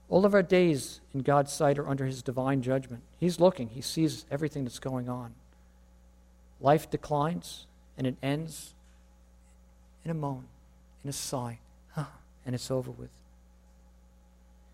All 0.08 0.26
of 0.26 0.34
our 0.34 0.42
days 0.42 1.00
in 1.14 1.20
God's 1.20 1.52
sight 1.52 1.78
are 1.78 1.88
under 1.88 2.06
His 2.06 2.22
divine 2.22 2.62
judgment. 2.62 3.02
He's 3.18 3.38
looking, 3.38 3.68
He 3.68 3.80
sees 3.80 4.24
everything 4.30 4.64
that's 4.64 4.78
going 4.78 5.08
on. 5.08 5.34
Life 6.60 6.90
declines 6.90 7.66
and 7.98 8.06
it 8.06 8.16
ends 8.22 8.74
in 10.04 10.10
a 10.10 10.14
moan, 10.14 10.44
in 11.04 11.10
a 11.10 11.12
sigh, 11.12 11.58
and 12.44 12.54
it's 12.54 12.70
over 12.70 12.90
with. 12.90 13.10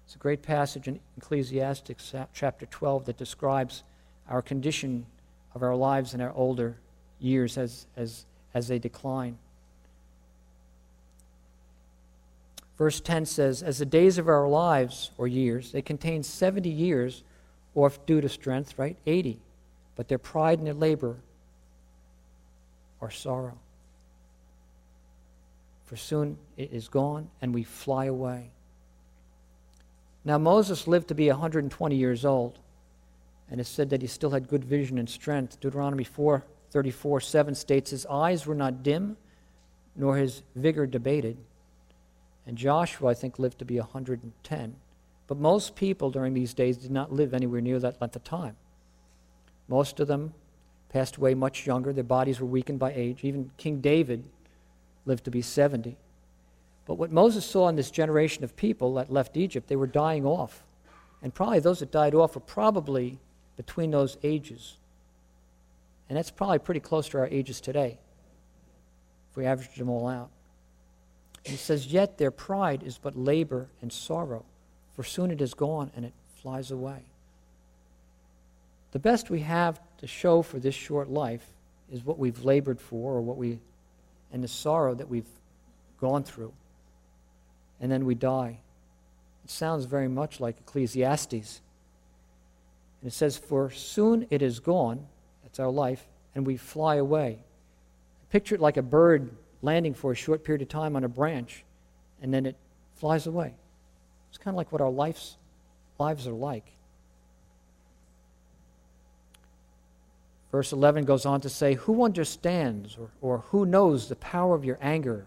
It's 0.07 0.15
a 0.15 0.19
great 0.19 0.43
passage 0.43 0.89
in 0.89 1.01
Ecclesiastes 1.19 2.15
uh, 2.15 2.27
chapter 2.33 2.67
12 2.67 3.07
that 3.07 3.19
describes 3.19 3.83
our 4.29 4.41
condition 4.41 5.05
of 5.55 5.63
our 5.63 5.77
lives 5.77 6.15
in 6.15 6.21
our 6.21 6.33
older 6.33 6.77
years 7.21 7.59
as, 7.59 7.87
as, 7.97 8.25
as 8.55 8.69
they 8.69 8.79
decline. 8.79 9.39
Verse 12.79 13.01
10 13.01 13.27
says, 13.27 13.63
As 13.63 13.79
the 13.79 13.87
days 13.87 14.19
of 14.19 14.29
our 14.29 14.49
lives, 14.49 15.11
or 15.19 15.27
years, 15.27 15.73
they 15.73 15.83
contain 15.83 16.23
70 16.23 16.71
years, 16.71 17.25
or 17.75 17.89
if 17.89 18.07
due 18.07 18.21
to 18.21 18.29
strength, 18.29 18.79
right, 18.79 18.97
80. 19.05 19.39
But 19.97 20.09
their 20.09 20.19
pride 20.19 20.59
and 20.59 20.67
their 20.67 20.75
labor 20.75 21.17
are 23.01 23.11
sorrow. 23.11 23.59
For 25.89 25.97
soon 25.97 26.37
it 26.59 26.71
is 26.71 26.87
gone, 26.89 27.31
and 27.41 27.55
we 27.55 27.65
fly 27.65 28.05
away. 28.05 28.51
Now, 30.23 30.37
Moses 30.37 30.87
lived 30.87 31.09
to 31.09 31.15
be 31.15 31.31
120 31.31 31.97
years 31.97 32.27
old, 32.27 32.59
and 33.51 33.59
it's 33.59 33.71
said 33.71 33.89
that 33.89 34.03
he 34.03 34.07
still 34.07 34.29
had 34.29 34.49
good 34.49 34.65
vision 34.65 34.99
and 34.99 35.09
strength. 35.09 35.59
Deuteronomy 35.61 36.05
4 36.05 36.45
34 36.71 37.21
7 37.23 37.55
states, 37.55 37.91
His 37.91 38.05
eyes 38.05 38.45
were 38.45 38.55
not 38.55 38.83
dim, 38.83 39.17
nor 39.97 40.19
his 40.19 40.43
vigor 40.55 40.87
debated. 40.87 41.39
And 42.47 42.59
Joshua, 42.59 43.09
I 43.09 43.15
think, 43.15 43.39
lived 43.39 43.59
to 43.61 43.65
be 43.65 43.79
110. 43.79 44.77
But 45.27 45.39
most 45.39 45.75
people 45.75 46.11
during 46.11 46.35
these 46.35 46.53
days 46.53 46.77
did 46.77 46.91
not 46.91 47.15
live 47.15 47.33
anywhere 47.33 47.63
near 47.63 47.79
that 47.79 47.99
length 47.99 48.17
of 48.17 48.25
time. 48.25 48.57
Most 49.69 50.01
of 50.01 50.07
them 50.07 50.35
passed 50.91 51.17
away 51.17 51.33
much 51.33 51.67
younger. 51.67 51.95
Their 51.95 52.05
bodies 52.05 52.41
were 52.41 52.47
weakened 52.47 52.79
by 52.79 52.93
age. 52.93 53.25
Even 53.25 53.51
King 53.57 53.81
David 53.81 54.29
lived 55.09 55.25
to 55.25 55.31
be 55.33 55.43
70. 55.43 55.97
But 56.87 56.95
what 56.95 57.11
Moses 57.11 57.45
saw 57.45 57.69
in 57.69 57.77
this 57.77 57.91
generation 57.91 58.45
of 58.45 58.55
people 58.55 58.95
that 58.95 59.13
left 59.13 59.37
Egypt, 59.37 59.69
they 59.69 59.77
were 59.77 59.87
dying 59.87 60.25
off. 60.25 60.63
And 61.23 61.35
probably 61.35 61.59
those 61.59 61.81
that 61.81 61.91
died 61.91 62.15
off 62.15 62.35
were 62.35 62.41
probably 62.41 63.19
between 63.57 63.91
those 63.91 64.17
ages. 64.23 64.77
And 66.09 66.17
that's 66.17 66.31
probably 66.31 66.61
pretty 66.61 66.81
close 66.81 67.09
to 67.09 67.19
our 67.19 67.27
ages 67.27 67.61
today, 67.61 67.99
if 69.31 69.37
we 69.37 69.45
average 69.45 69.75
them 69.75 69.91
all 69.91 70.07
out. 70.07 70.31
And 71.45 71.53
he 71.53 71.57
says, 71.57 71.87
Yet 71.87 72.19
their 72.19 72.31
pride 72.31 72.83
is 72.83 72.99
but 72.99 73.17
labor 73.17 73.69
and 73.83 73.93
sorrow, 73.93 74.45
for 74.95 75.03
soon 75.03 75.31
it 75.31 75.41
is 75.41 75.55
gone 75.55 75.91
and 75.97 76.05
it 76.05 76.13
flies 76.41 76.71
away. 76.71 77.03
The 78.93 78.99
best 78.99 79.29
we 79.29 79.41
have 79.41 79.81
to 79.99 80.07
show 80.07 80.41
for 80.41 80.59
this 80.59 80.75
short 80.75 81.11
life 81.11 81.47
is 81.93 82.05
what 82.05 82.19
we've 82.19 82.45
labored 82.45 82.81
for 82.81 83.15
or 83.15 83.21
what 83.21 83.37
we 83.37 83.59
and 84.33 84.43
the 84.43 84.49
sorrow 84.49 84.95
that 84.95 85.09
we've 85.09 85.29
gone 86.01 86.23
through 86.23 86.53
and 87.81 87.91
then 87.91 88.05
we 88.05 88.15
die. 88.15 88.59
It 89.45 89.51
sounds 89.51 89.85
very 89.85 90.09
much 90.09 90.41
like 90.41 90.59
Ecclesiastes. 90.59 91.61
And 93.01 93.11
it 93.11 93.13
says, 93.13 93.37
For 93.37 93.71
soon 93.71 94.27
it 94.31 94.43
is 94.43 94.61
gone, 94.61 95.07
that's 95.43 95.61
our 95.61 95.71
life, 95.71 96.07
and 96.35 96.47
we 96.47 96.57
fly 96.57 96.97
away. 96.97 97.39
Picture 98.31 98.57
it 98.57 98.61
like 98.61 98.77
a 98.77 98.83
bird 98.83 99.31
landing 99.63 99.95
for 99.95 100.13
a 100.13 100.17
short 100.17 100.45
period 100.45 100.63
of 100.63 100.69
time 100.69 100.97
on 100.97 101.05
a 101.05 101.09
branch, 101.09 101.65
and 102.21 102.33
then 102.35 102.47
it 102.47 102.57
flies 102.97 103.27
away. 103.27 103.55
It's 104.29 104.39
kind 104.39 104.55
of 104.55 104.57
like 104.57 104.73
what 104.73 104.81
our 104.81 104.91
lives, 104.91 105.37
lives 105.99 106.27
are 106.27 106.33
like. 106.33 106.67
Verse 110.51 110.73
11 110.73 111.05
goes 111.05 111.27
on 111.27 111.41
to 111.43 111.49
say, 111.49 111.75
Who 111.75 112.05
understands 112.05 112.97
or, 112.99 113.11
or 113.21 113.39
who 113.49 113.67
knows 113.67 114.09
the 114.09 114.17
power 114.17 114.55
of 114.55 114.65
your 114.65 114.79
anger 114.81 115.27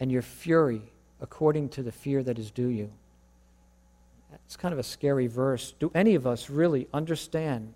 and 0.00 0.10
your 0.10 0.22
fury 0.22 0.82
according 1.20 1.68
to 1.70 1.82
the 1.82 1.92
fear 1.92 2.22
that 2.22 2.38
is 2.38 2.50
due 2.50 2.68
you. 2.68 2.90
It's 4.44 4.56
kind 4.56 4.72
of 4.72 4.78
a 4.78 4.84
scary 4.84 5.26
verse. 5.26 5.74
Do 5.78 5.90
any 5.94 6.14
of 6.14 6.26
us 6.26 6.50
really 6.50 6.86
understand 6.92 7.72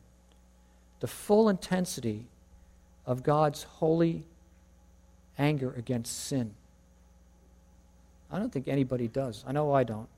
the 1.00 1.06
full 1.06 1.48
intensity 1.48 2.26
of 3.06 3.22
God's 3.22 3.62
holy 3.62 4.24
anger 5.38 5.72
against 5.76 6.26
sin? 6.26 6.54
I 8.30 8.38
don't 8.38 8.52
think 8.52 8.68
anybody 8.68 9.08
does. 9.08 9.42
I 9.46 9.52
know 9.52 9.72
I 9.72 9.84
don't. 9.84 10.08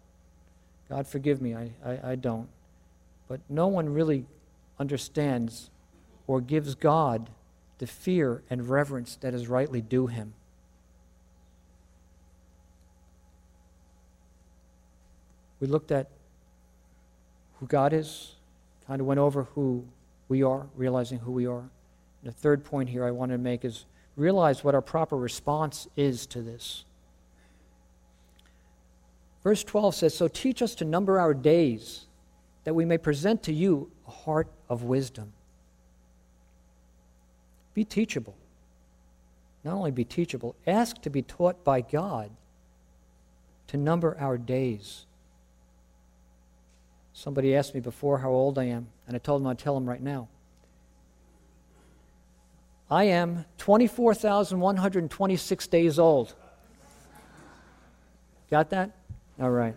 God 0.88 1.06
forgive 1.06 1.40
me, 1.40 1.54
I, 1.54 1.70
I, 1.84 2.10
I 2.10 2.14
don't. 2.16 2.48
But 3.28 3.40
no 3.48 3.68
one 3.68 3.88
really 3.88 4.26
understands 4.78 5.70
or 6.26 6.40
gives 6.40 6.74
God 6.74 7.30
the 7.78 7.86
fear 7.86 8.42
and 8.48 8.68
reverence 8.68 9.16
that 9.16 9.34
is 9.34 9.48
rightly 9.48 9.80
due 9.80 10.06
him. 10.06 10.34
We 15.60 15.66
looked 15.68 15.92
at 15.92 16.08
who 17.60 17.66
God 17.66 17.92
is, 17.92 18.34
kind 18.86 19.00
of 19.00 19.06
went 19.06 19.20
over 19.20 19.44
who 19.54 19.84
we 20.28 20.42
are, 20.42 20.66
realizing 20.74 21.18
who 21.20 21.32
we 21.32 21.46
are. 21.46 21.60
And 21.60 21.70
the 22.24 22.32
third 22.32 22.64
point 22.64 22.88
here 22.88 23.04
I 23.04 23.10
want 23.10 23.30
to 23.32 23.38
make 23.38 23.64
is 23.64 23.84
realize 24.16 24.64
what 24.64 24.74
our 24.74 24.82
proper 24.82 25.16
response 25.16 25.86
is 25.96 26.26
to 26.26 26.42
this. 26.42 26.84
Verse 29.42 29.64
12 29.64 29.94
says, 29.94 30.14
So 30.16 30.28
teach 30.28 30.62
us 30.62 30.74
to 30.76 30.84
number 30.84 31.18
our 31.18 31.34
days, 31.34 32.06
that 32.64 32.74
we 32.74 32.84
may 32.84 32.98
present 32.98 33.42
to 33.44 33.52
you 33.52 33.90
a 34.06 34.10
heart 34.10 34.48
of 34.68 34.84
wisdom. 34.84 35.32
Be 37.74 37.84
teachable. 37.84 38.36
Not 39.64 39.74
only 39.74 39.90
be 39.90 40.04
teachable, 40.04 40.54
ask 40.66 41.00
to 41.02 41.10
be 41.10 41.22
taught 41.22 41.64
by 41.64 41.80
God 41.80 42.30
to 43.68 43.76
number 43.76 44.16
our 44.18 44.36
days. 44.36 45.06
Somebody 47.12 47.54
asked 47.54 47.74
me 47.74 47.80
before 47.80 48.18
how 48.18 48.30
old 48.30 48.58
I 48.58 48.64
am, 48.64 48.88
and 49.06 49.14
I 49.14 49.18
told 49.18 49.42
them 49.42 49.46
I'd 49.46 49.58
tell 49.58 49.74
them 49.74 49.88
right 49.88 50.02
now. 50.02 50.28
I 52.90 53.04
am 53.04 53.44
24,126 53.58 55.66
days 55.68 55.98
old. 55.98 56.34
Got 58.50 58.70
that? 58.70 58.90
All 59.40 59.50
right. 59.50 59.76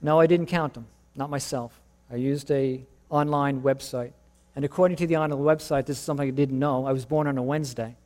No, 0.00 0.18
I 0.18 0.26
didn't 0.26 0.46
count 0.46 0.74
them, 0.74 0.86
not 1.14 1.28
myself. 1.28 1.78
I 2.10 2.16
used 2.16 2.50
a 2.50 2.82
online 3.10 3.60
website. 3.60 4.12
And 4.54 4.64
according 4.64 4.98
to 4.98 5.06
the 5.06 5.16
online 5.16 5.40
website, 5.40 5.86
this 5.86 5.98
is 5.98 6.02
something 6.02 6.28
I 6.28 6.30
didn't 6.30 6.58
know. 6.58 6.86
I 6.86 6.92
was 6.92 7.04
born 7.04 7.26
on 7.26 7.38
a 7.38 7.42
Wednesday. 7.42 7.96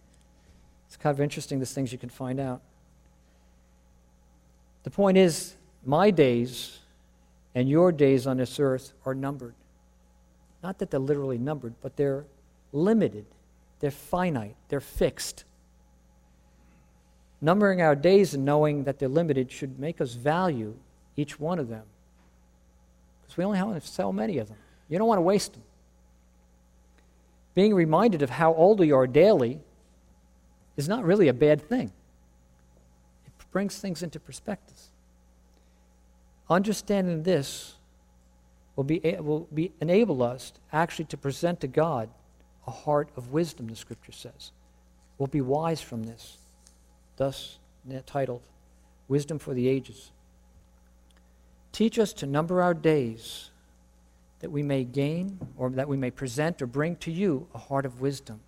It's 0.87 0.96
kind 0.96 1.12
of 1.12 1.20
interesting, 1.20 1.59
these 1.59 1.72
things 1.72 1.92
you 1.92 1.98
can 1.98 2.09
find 2.09 2.38
out. 2.38 2.62
The 4.85 4.90
point 4.90 5.18
is, 5.18 5.54
my 5.85 6.11
days 6.11 6.78
and 7.54 7.68
your 7.68 7.90
days 7.90 8.26
on 8.26 8.37
this 8.37 8.61
earth 8.61 8.92
are 9.04 9.14
numbered. 9.14 9.54
Not 10.62 10.78
that 10.78 10.90
they're 10.90 11.00
literally 11.00 11.38
numbered, 11.38 11.74
but 11.80 11.96
they're 11.96 12.24
limited, 12.72 13.26
they're 13.80 13.90
finite, 13.90 14.54
they're 14.68 14.80
fixed. 14.80 15.44
Numbering 17.40 17.82
our 17.82 17.96
days 17.96 18.35
and 18.35 18.44
knowing 18.44 18.85
that 18.85 18.98
they're 18.98 19.09
limited 19.09 19.50
should 19.50 19.78
make 19.78 20.00
us 20.00 20.14
value 20.14 20.76
each 21.16 21.38
one 21.40 21.59
of 21.59 21.68
them. 21.68 21.85
Because 23.22 23.37
we 23.37 23.44
only 23.44 23.59
have 23.59 23.85
so 23.85 24.12
many 24.12 24.38
of 24.38 24.48
them. 24.48 24.56
You 24.88 24.98
don't 24.98 25.09
want 25.09 25.18
to 25.18 25.22
waste 25.22 25.52
them. 25.52 25.62
Being 27.57 27.75
reminded 27.75 28.21
of 28.21 28.29
how 28.29 28.53
old 28.53 28.79
we 28.81 28.92
are 28.92 29.07
daily 29.07 29.61
is 30.77 30.88
not 30.88 31.05
really 31.05 31.27
a 31.27 31.33
bad 31.33 31.66
thing. 31.66 31.90
It 33.27 33.33
brings 33.51 33.79
things 33.79 34.03
into 34.03 34.21
perspective. 34.21 34.77
Understanding 36.51 37.23
this 37.23 37.77
will, 38.77 38.85
be, 38.85 39.01
will 39.21 39.49
be, 39.55 39.73
enable 39.81 40.23
us 40.23 40.53
actually 40.71 41.07
to 41.07 41.16
present 41.16 41.62
to 41.62 41.66
God 41.66 42.11
a 42.66 42.71
heart 42.71 43.09
of 43.16 43.33
wisdom, 43.33 43.69
the 43.69 43.77
scripture 43.77 44.12
says. 44.12 44.53
We'll 45.16 45.29
be 45.29 45.40
wise 45.40 45.81
from 45.81 46.03
this. 46.05 46.37
Thus, 47.16 47.59
titled, 48.05 48.42
Wisdom 49.09 49.38
for 49.38 49.55
the 49.55 49.66
Ages. 49.66 50.11
Teach 51.73 51.99
us 51.99 52.12
to 52.14 52.27
number 52.27 52.61
our 52.61 52.75
days 52.75 53.51
that 54.40 54.51
we 54.51 54.62
may 54.62 54.85
gain 54.85 55.38
or 55.57 55.70
that 55.70 55.88
we 55.88 55.96
may 55.96 56.11
present 56.11 56.61
or 56.61 56.66
bring 56.66 56.96
to 56.96 57.11
you 57.11 57.46
a 57.55 57.59
heart 57.59 57.87
of 57.87 58.01
wisdom. 58.01 58.40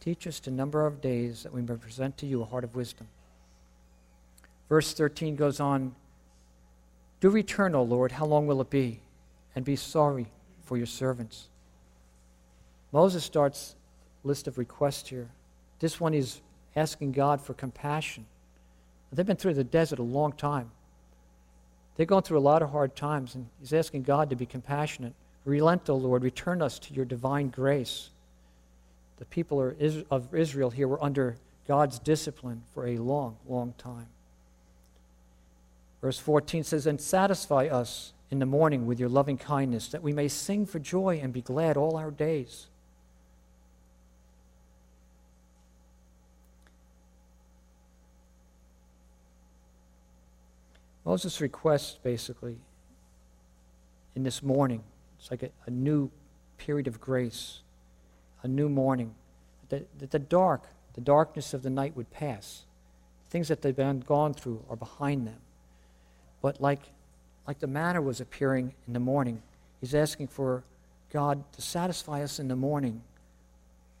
Teach 0.00 0.26
us 0.26 0.40
to 0.40 0.50
number 0.50 0.82
our 0.82 0.90
days 0.90 1.42
that 1.42 1.52
we 1.52 1.62
may 1.62 1.74
present 1.74 2.16
to 2.18 2.26
you 2.26 2.42
a 2.42 2.44
heart 2.44 2.64
of 2.64 2.74
wisdom. 2.74 3.08
Verse 4.68 4.92
13 4.92 5.36
goes 5.36 5.60
on 5.60 5.94
Do 7.20 7.28
return, 7.30 7.74
O 7.74 7.82
Lord, 7.82 8.12
how 8.12 8.24
long 8.24 8.46
will 8.46 8.60
it 8.60 8.70
be? 8.70 9.00
And 9.54 9.64
be 9.64 9.76
sorry 9.76 10.26
for 10.64 10.76
your 10.76 10.86
servants. 10.86 11.48
Moses 12.92 13.24
starts 13.24 13.74
list 14.24 14.48
of 14.48 14.58
requests 14.58 15.08
here. 15.08 15.28
This 15.78 16.00
one 16.00 16.14
is 16.14 16.40
asking 16.74 17.12
God 17.12 17.40
for 17.40 17.54
compassion. 17.54 18.26
They've 19.12 19.24
been 19.24 19.36
through 19.36 19.54
the 19.54 19.64
desert 19.64 19.98
a 19.98 20.02
long 20.02 20.32
time. 20.32 20.70
They're 21.96 22.06
going 22.06 22.22
through 22.22 22.38
a 22.38 22.40
lot 22.40 22.62
of 22.62 22.70
hard 22.70 22.94
times, 22.94 23.34
and 23.34 23.46
he's 23.60 23.72
asking 23.72 24.02
God 24.02 24.30
to 24.30 24.36
be 24.36 24.46
compassionate. 24.46 25.14
Relent, 25.44 25.88
O 25.88 25.94
Lord, 25.94 26.22
return 26.22 26.60
us 26.60 26.78
to 26.80 26.94
your 26.94 27.04
divine 27.04 27.48
grace. 27.48 28.10
The 29.18 29.24
people 29.24 29.72
of 30.10 30.34
Israel 30.34 30.70
here 30.70 30.88
were 30.88 31.02
under 31.02 31.36
God's 31.66 31.98
discipline 31.98 32.62
for 32.74 32.86
a 32.86 32.98
long, 32.98 33.36
long 33.48 33.74
time. 33.78 34.08
Verse 36.02 36.18
14 36.18 36.64
says, 36.64 36.86
And 36.86 37.00
satisfy 37.00 37.66
us 37.66 38.12
in 38.30 38.38
the 38.40 38.46
morning 38.46 38.86
with 38.86 39.00
your 39.00 39.08
loving 39.08 39.38
kindness, 39.38 39.88
that 39.88 40.02
we 40.02 40.12
may 40.12 40.28
sing 40.28 40.66
for 40.66 40.78
joy 40.78 41.20
and 41.22 41.32
be 41.32 41.40
glad 41.40 41.76
all 41.76 41.96
our 41.96 42.10
days. 42.10 42.66
Moses' 51.06 51.40
request, 51.40 52.02
basically, 52.02 52.56
in 54.16 54.24
this 54.24 54.42
morning, 54.42 54.82
it's 55.20 55.30
like 55.30 55.44
a, 55.44 55.50
a 55.66 55.70
new 55.70 56.10
period 56.58 56.88
of 56.88 57.00
grace, 57.00 57.60
a 58.42 58.48
new 58.48 58.68
morning, 58.68 59.14
that, 59.68 59.86
that 60.00 60.10
the 60.10 60.18
dark, 60.18 60.64
the 60.94 61.00
darkness 61.00 61.54
of 61.54 61.62
the 61.62 61.70
night 61.70 61.96
would 61.96 62.10
pass. 62.10 62.64
Things 63.30 63.46
that 63.48 63.62
they've 63.62 63.76
been 63.76 64.00
gone 64.00 64.34
through 64.34 64.64
are 64.68 64.74
behind 64.74 65.28
them. 65.28 65.38
But 66.42 66.60
like, 66.60 66.82
like 67.46 67.60
the 67.60 67.68
manna 67.68 68.02
was 68.02 68.20
appearing 68.20 68.74
in 68.88 68.92
the 68.92 69.00
morning, 69.00 69.42
he's 69.80 69.94
asking 69.94 70.26
for 70.26 70.64
God 71.12 71.44
to 71.52 71.62
satisfy 71.62 72.24
us 72.24 72.40
in 72.40 72.48
the 72.48 72.56
morning 72.56 73.02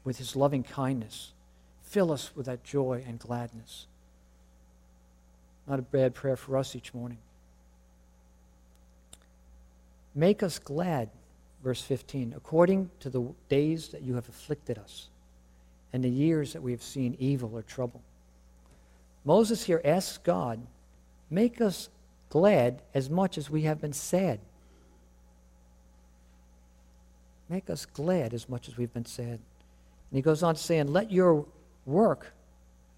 with 0.02 0.18
his 0.18 0.34
loving 0.34 0.64
kindness. 0.64 1.32
Fill 1.84 2.10
us 2.10 2.34
with 2.34 2.46
that 2.46 2.64
joy 2.64 3.04
and 3.06 3.20
gladness. 3.20 3.86
Not 5.68 5.78
a 5.78 5.82
bad 5.82 6.14
prayer 6.14 6.36
for 6.36 6.56
us 6.56 6.76
each 6.76 6.94
morning. 6.94 7.18
Make 10.14 10.42
us 10.42 10.58
glad, 10.58 11.10
verse 11.62 11.82
15, 11.82 12.34
according 12.36 12.90
to 13.00 13.10
the 13.10 13.22
days 13.48 13.88
that 13.88 14.02
you 14.02 14.14
have 14.14 14.28
afflicted 14.28 14.78
us 14.78 15.08
and 15.92 16.02
the 16.02 16.08
years 16.08 16.52
that 16.52 16.62
we 16.62 16.72
have 16.72 16.82
seen 16.82 17.16
evil 17.18 17.50
or 17.54 17.62
trouble. 17.62 18.00
Moses 19.24 19.64
here 19.64 19.80
asks 19.84 20.18
God, 20.18 20.60
make 21.30 21.60
us 21.60 21.88
glad 22.30 22.80
as 22.94 23.10
much 23.10 23.36
as 23.36 23.50
we 23.50 23.62
have 23.62 23.80
been 23.80 23.92
sad. 23.92 24.38
Make 27.48 27.68
us 27.68 27.86
glad 27.86 28.32
as 28.32 28.48
much 28.48 28.68
as 28.68 28.76
we've 28.76 28.92
been 28.92 29.04
sad. 29.04 29.38
And 30.10 30.12
he 30.12 30.22
goes 30.22 30.42
on 30.42 30.56
saying, 30.56 30.88
Let 30.88 31.12
your 31.12 31.44
work 31.84 32.32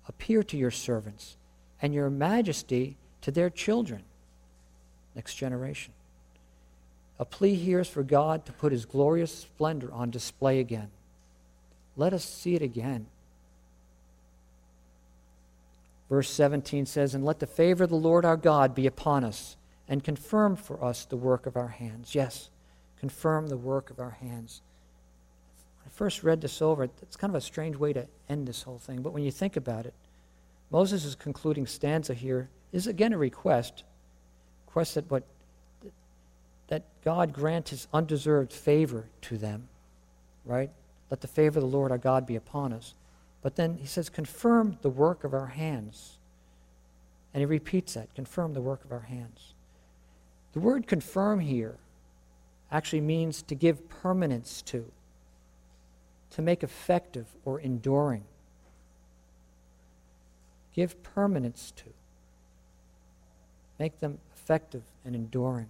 appear 0.07 0.43
to 0.45 0.57
your 0.57 0.71
servants 0.71 1.38
and 1.81 1.95
your 1.95 2.11
majesty 2.11 2.97
to 3.23 3.31
their 3.31 3.51
children, 3.51 4.03
next 5.15 5.35
generation. 5.35 5.93
A 7.19 7.25
plea 7.25 7.55
here 7.55 7.81
is 7.81 7.89
for 7.89 8.03
God 8.03 8.47
to 8.47 8.53
put 8.53 8.73
his 8.73 8.85
glorious 8.85 9.35
splendor 9.35 9.93
on 9.93 10.11
display 10.11 10.61
again. 10.61 10.91
Let 11.97 12.13
us 12.13 12.25
see 12.25 12.55
it 12.55 12.63
again. 12.63 13.07
Verse 16.09 16.31
17 16.31 16.87
says, 16.87 17.15
And 17.15 17.25
let 17.25 17.41
the 17.41 17.47
favor 17.47 17.85
of 17.85 17.91
the 17.91 17.97
Lord 17.97 18.25
our 18.25 18.37
God 18.37 18.75
be 18.75 18.87
upon 18.87 19.25
us, 19.25 19.57
and 19.89 20.05
confirm 20.05 20.57
for 20.57 20.83
us 20.83 21.05
the 21.05 21.17
work 21.17 21.47
of 21.47 21.57
our 21.57 21.69
hands. 21.69 22.15
Yes, 22.15 22.51
confirm 23.01 23.49
the 23.49 23.57
work 23.57 23.91
of 23.91 23.99
our 23.99 24.17
hands. 24.21 24.63
When 25.79 25.91
I 25.93 25.97
first 25.97 26.23
read 26.23 26.41
this 26.41 26.63
over, 26.63 26.85
it's 26.85 27.17
kind 27.17 27.31
of 27.31 27.35
a 27.35 27.41
strange 27.41 27.77
way 27.77 27.93
to 27.93 28.07
end 28.29 28.47
this 28.47 28.63
whole 28.63 28.79
thing, 28.79 29.03
but 29.03 29.13
when 29.13 29.25
you 29.25 29.31
think 29.31 29.57
about 29.57 29.87
it, 29.87 29.95
Moses' 30.71 31.15
concluding 31.15 31.67
stanza 31.67 32.15
here 32.15 32.49
is 32.73 32.87
again 32.87 33.13
a 33.13 33.19
request, 33.19 33.85
request 34.67 34.95
that 34.95 35.11
what 35.11 35.25
that 36.69 36.83
God 37.03 37.33
grant 37.33 37.71
his 37.71 37.89
undeserved 37.93 38.53
favor 38.53 39.07
to 39.23 39.39
them, 39.39 39.69
right? 40.45 40.71
Let 41.11 41.23
the 41.23 41.27
favor 41.27 41.59
of 41.59 41.63
the 41.65 41.77
Lord 41.77 41.91
our 41.91 41.99
God 41.99 42.27
be 42.27 42.37
upon 42.37 42.73
us. 42.73 42.95
But 43.43 43.57
then 43.57 43.79
he 43.79 43.87
says, 43.87 44.09
confirm 44.11 44.79
the 44.83 44.91
work 44.91 45.25
of 45.25 45.33
our 45.33 45.47
hands. 45.47 46.19
And 47.33 47.41
he 47.41 47.47
repeats 47.47 47.95
that, 47.95 48.15
confirm 48.15 48.53
the 48.53 48.61
work 48.61 48.85
of 48.85 48.93
our 48.93 49.01
hands. 49.01 49.55
The 50.53 50.61
word 50.61 50.87
confirm 50.87 51.41
here 51.41 51.77
actually 52.71 53.01
means 53.01 53.43
to 53.45 53.55
give 53.55 53.89
permanence 53.89 54.61
to, 54.63 54.85
to 56.33 56.43
make 56.43 56.63
effective 56.63 57.27
or 57.45 57.61
enduring 57.61 58.25
give 60.75 61.03
permanence 61.03 61.73
to, 61.77 61.85
make 63.79 64.01
them 64.01 64.19
effective 64.35 64.83
and 65.05 65.15
enduring. 65.15 65.69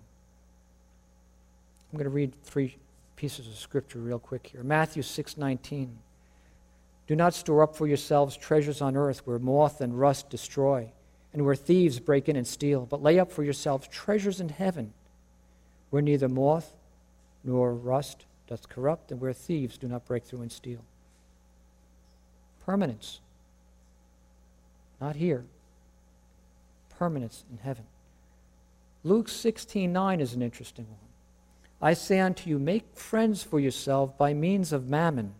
I'm 1.90 1.98
going 1.98 2.04
to 2.04 2.10
read 2.10 2.34
three 2.44 2.76
pieces 3.16 3.46
of 3.48 3.54
scripture 3.54 3.98
real 3.98 4.18
quick 4.18 4.48
here. 4.48 4.62
Matthew 4.62 5.02
6:19. 5.02 5.96
Do 7.06 7.16
not 7.16 7.32
store 7.32 7.62
up 7.62 7.74
for 7.74 7.86
yourselves 7.86 8.36
treasures 8.36 8.82
on 8.82 8.94
earth 8.94 9.26
where 9.26 9.38
moth 9.38 9.80
and 9.80 9.98
rust 9.98 10.28
destroy 10.28 10.92
and 11.32 11.44
where 11.44 11.54
thieves 11.54 11.98
break 12.00 12.28
in 12.28 12.36
and 12.36 12.46
steal, 12.46 12.86
but 12.86 13.02
lay 13.02 13.18
up 13.18 13.32
for 13.32 13.42
yourselves 13.42 13.88
treasures 13.88 14.40
in 14.40 14.50
heaven 14.50 14.92
where 15.90 16.02
neither 16.02 16.28
moth 16.28 16.76
nor 17.42 17.74
rust 17.74 18.26
doth 18.46 18.68
corrupt 18.68 19.10
and 19.10 19.20
where 19.20 19.32
thieves 19.32 19.78
do 19.78 19.88
not 19.88 20.06
break 20.06 20.24
through 20.24 20.42
and 20.42 20.52
steal. 20.52 20.84
Permanence. 22.64 23.20
Not 25.00 25.16
here. 25.16 25.44
Permanence 26.98 27.44
in 27.50 27.58
heaven. 27.58 27.84
Luke 29.04 29.28
16:9 29.28 30.20
is 30.20 30.34
an 30.34 30.42
interesting 30.42 30.86
one. 30.88 30.98
I 31.80 31.94
say 31.94 32.18
unto 32.18 32.50
you, 32.50 32.58
make 32.58 32.96
friends 32.96 33.42
for 33.42 33.60
yourself 33.60 34.18
by 34.18 34.34
means 34.34 34.72
of 34.72 34.88
mammon, 34.88 35.34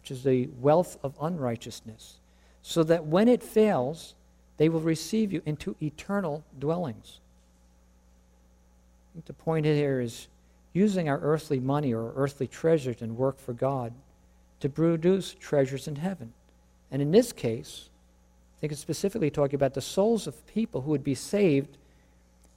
which 0.00 0.12
is 0.12 0.22
the 0.22 0.48
wealth 0.60 0.96
of 1.02 1.18
unrighteousness, 1.20 2.20
so 2.62 2.84
that 2.84 3.06
when 3.06 3.26
it 3.26 3.42
fails, 3.42 4.14
they 4.56 4.68
will 4.68 4.80
receive 4.80 5.32
you 5.32 5.42
into 5.44 5.74
eternal 5.82 6.44
dwellings. 6.58 7.18
The 9.26 9.32
point 9.32 9.66
here 9.66 10.00
is 10.00 10.28
using 10.72 11.08
our 11.08 11.18
earthly 11.18 11.58
money 11.58 11.92
or 11.92 12.12
earthly 12.14 12.46
treasures 12.46 13.02
and 13.02 13.16
work 13.16 13.38
for 13.38 13.52
God 13.52 13.92
to 14.60 14.68
produce 14.68 15.34
treasures 15.34 15.88
in 15.88 15.96
heaven. 15.96 16.32
And 16.90 17.02
in 17.02 17.10
this 17.10 17.32
case, 17.32 17.89
think 18.60 18.72
it's 18.72 18.80
specifically 18.80 19.30
talking 19.30 19.54
about 19.54 19.72
the 19.72 19.80
souls 19.80 20.26
of 20.26 20.46
people 20.46 20.82
who 20.82 20.90
would 20.90 21.04
be 21.04 21.14
saved 21.14 21.78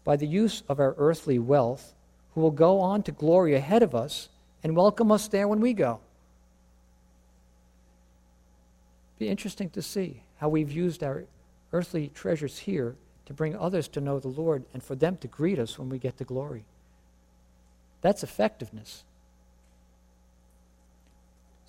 by 0.04 0.18
the 0.18 0.28
use 0.28 0.62
of 0.68 0.80
our 0.80 0.96
earthly 0.98 1.40
wealth, 1.40 1.94
who 2.34 2.42
will 2.42 2.52
go 2.52 2.82
on 2.82 3.04
to 3.04 3.12
glory 3.14 3.56
ahead 3.56 3.82
of 3.82 3.96
us 3.96 4.28
and 4.64 4.76
welcome 4.76 5.12
us 5.12 5.30
there 5.30 5.48
when 5.48 5.62
we 5.62 5.72
go. 5.74 6.02
Be 9.18 9.30
interesting 9.30 9.70
to 9.70 9.82
see 9.82 10.24
how 10.38 10.50
we've 10.50 10.72
used 10.72 11.04
our 11.04 11.24
earthly 11.72 12.10
treasures 12.14 12.60
here 12.60 12.96
to 13.26 13.34
bring 13.34 13.56
others 13.56 13.88
to 13.88 14.02
know 14.02 14.20
the 14.20 14.28
Lord 14.28 14.66
and 14.74 14.84
for 14.84 14.96
them 14.96 15.16
to 15.18 15.28
greet 15.30 15.58
us 15.58 15.80
when 15.80 15.88
we 15.88 16.00
get 16.00 16.18
to 16.18 16.26
glory. 16.26 16.66
That's 18.02 18.24
effectiveness. 18.24 19.06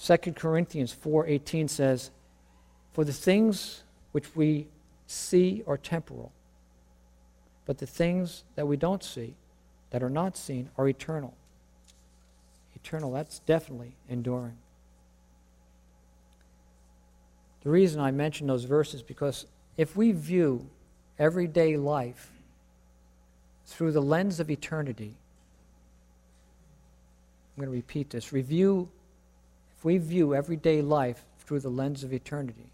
2 0.01 0.35
Corinthians 0.35 0.93
4:18 0.93 1.69
says, 1.69 2.11
"For 2.93 3.05
the 3.05 3.13
things 3.13 3.84
which 4.15 4.37
we 4.37 4.69
see 5.09 5.65
are 5.67 5.77
temporal. 5.77 6.31
But 7.67 7.79
the 7.79 7.87
things 7.87 8.45
that 8.55 8.65
we 8.65 8.77
don't 8.77 9.03
see, 9.03 9.35
that 9.91 10.05
are 10.05 10.11
not 10.11 10.37
seen, 10.37 10.71
are 10.79 10.87
eternal. 10.87 11.35
Eternal, 12.77 13.11
that's 13.11 13.41
definitely 13.41 13.97
enduring. 14.09 14.57
The 17.65 17.71
reason 17.71 18.01
I 18.01 18.13
mention 18.13 18.47
those 18.47 18.63
verses 18.63 19.03
because 19.03 19.47
if 19.77 19.97
we 19.97 20.13
view 20.13 20.71
everyday 21.19 21.77
life 21.77 22.31
through 23.67 23.91
the 23.91 24.03
lens 24.03 24.39
of 24.39 24.49
eternity, 24.49 25.17
I'm 27.57 27.65
going 27.65 27.73
to 27.73 27.77
repeat 27.77 28.11
this. 28.11 28.33
Review 28.33 28.89
if 29.77 29.85
we 29.85 29.99
view 29.99 30.37
everyday 30.37 30.83
life 30.83 31.25
through 31.41 31.61
the 31.61 31.69
lens 31.69 32.05
of 32.05 32.13
eternity, 32.13 32.71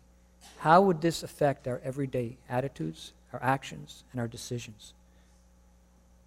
how 0.58 0.82
would 0.82 1.00
this 1.00 1.22
affect 1.22 1.66
our 1.66 1.80
everyday 1.84 2.36
attitudes, 2.48 3.12
our 3.32 3.42
actions, 3.42 4.04
and 4.12 4.20
our 4.20 4.28
decisions 4.28 4.92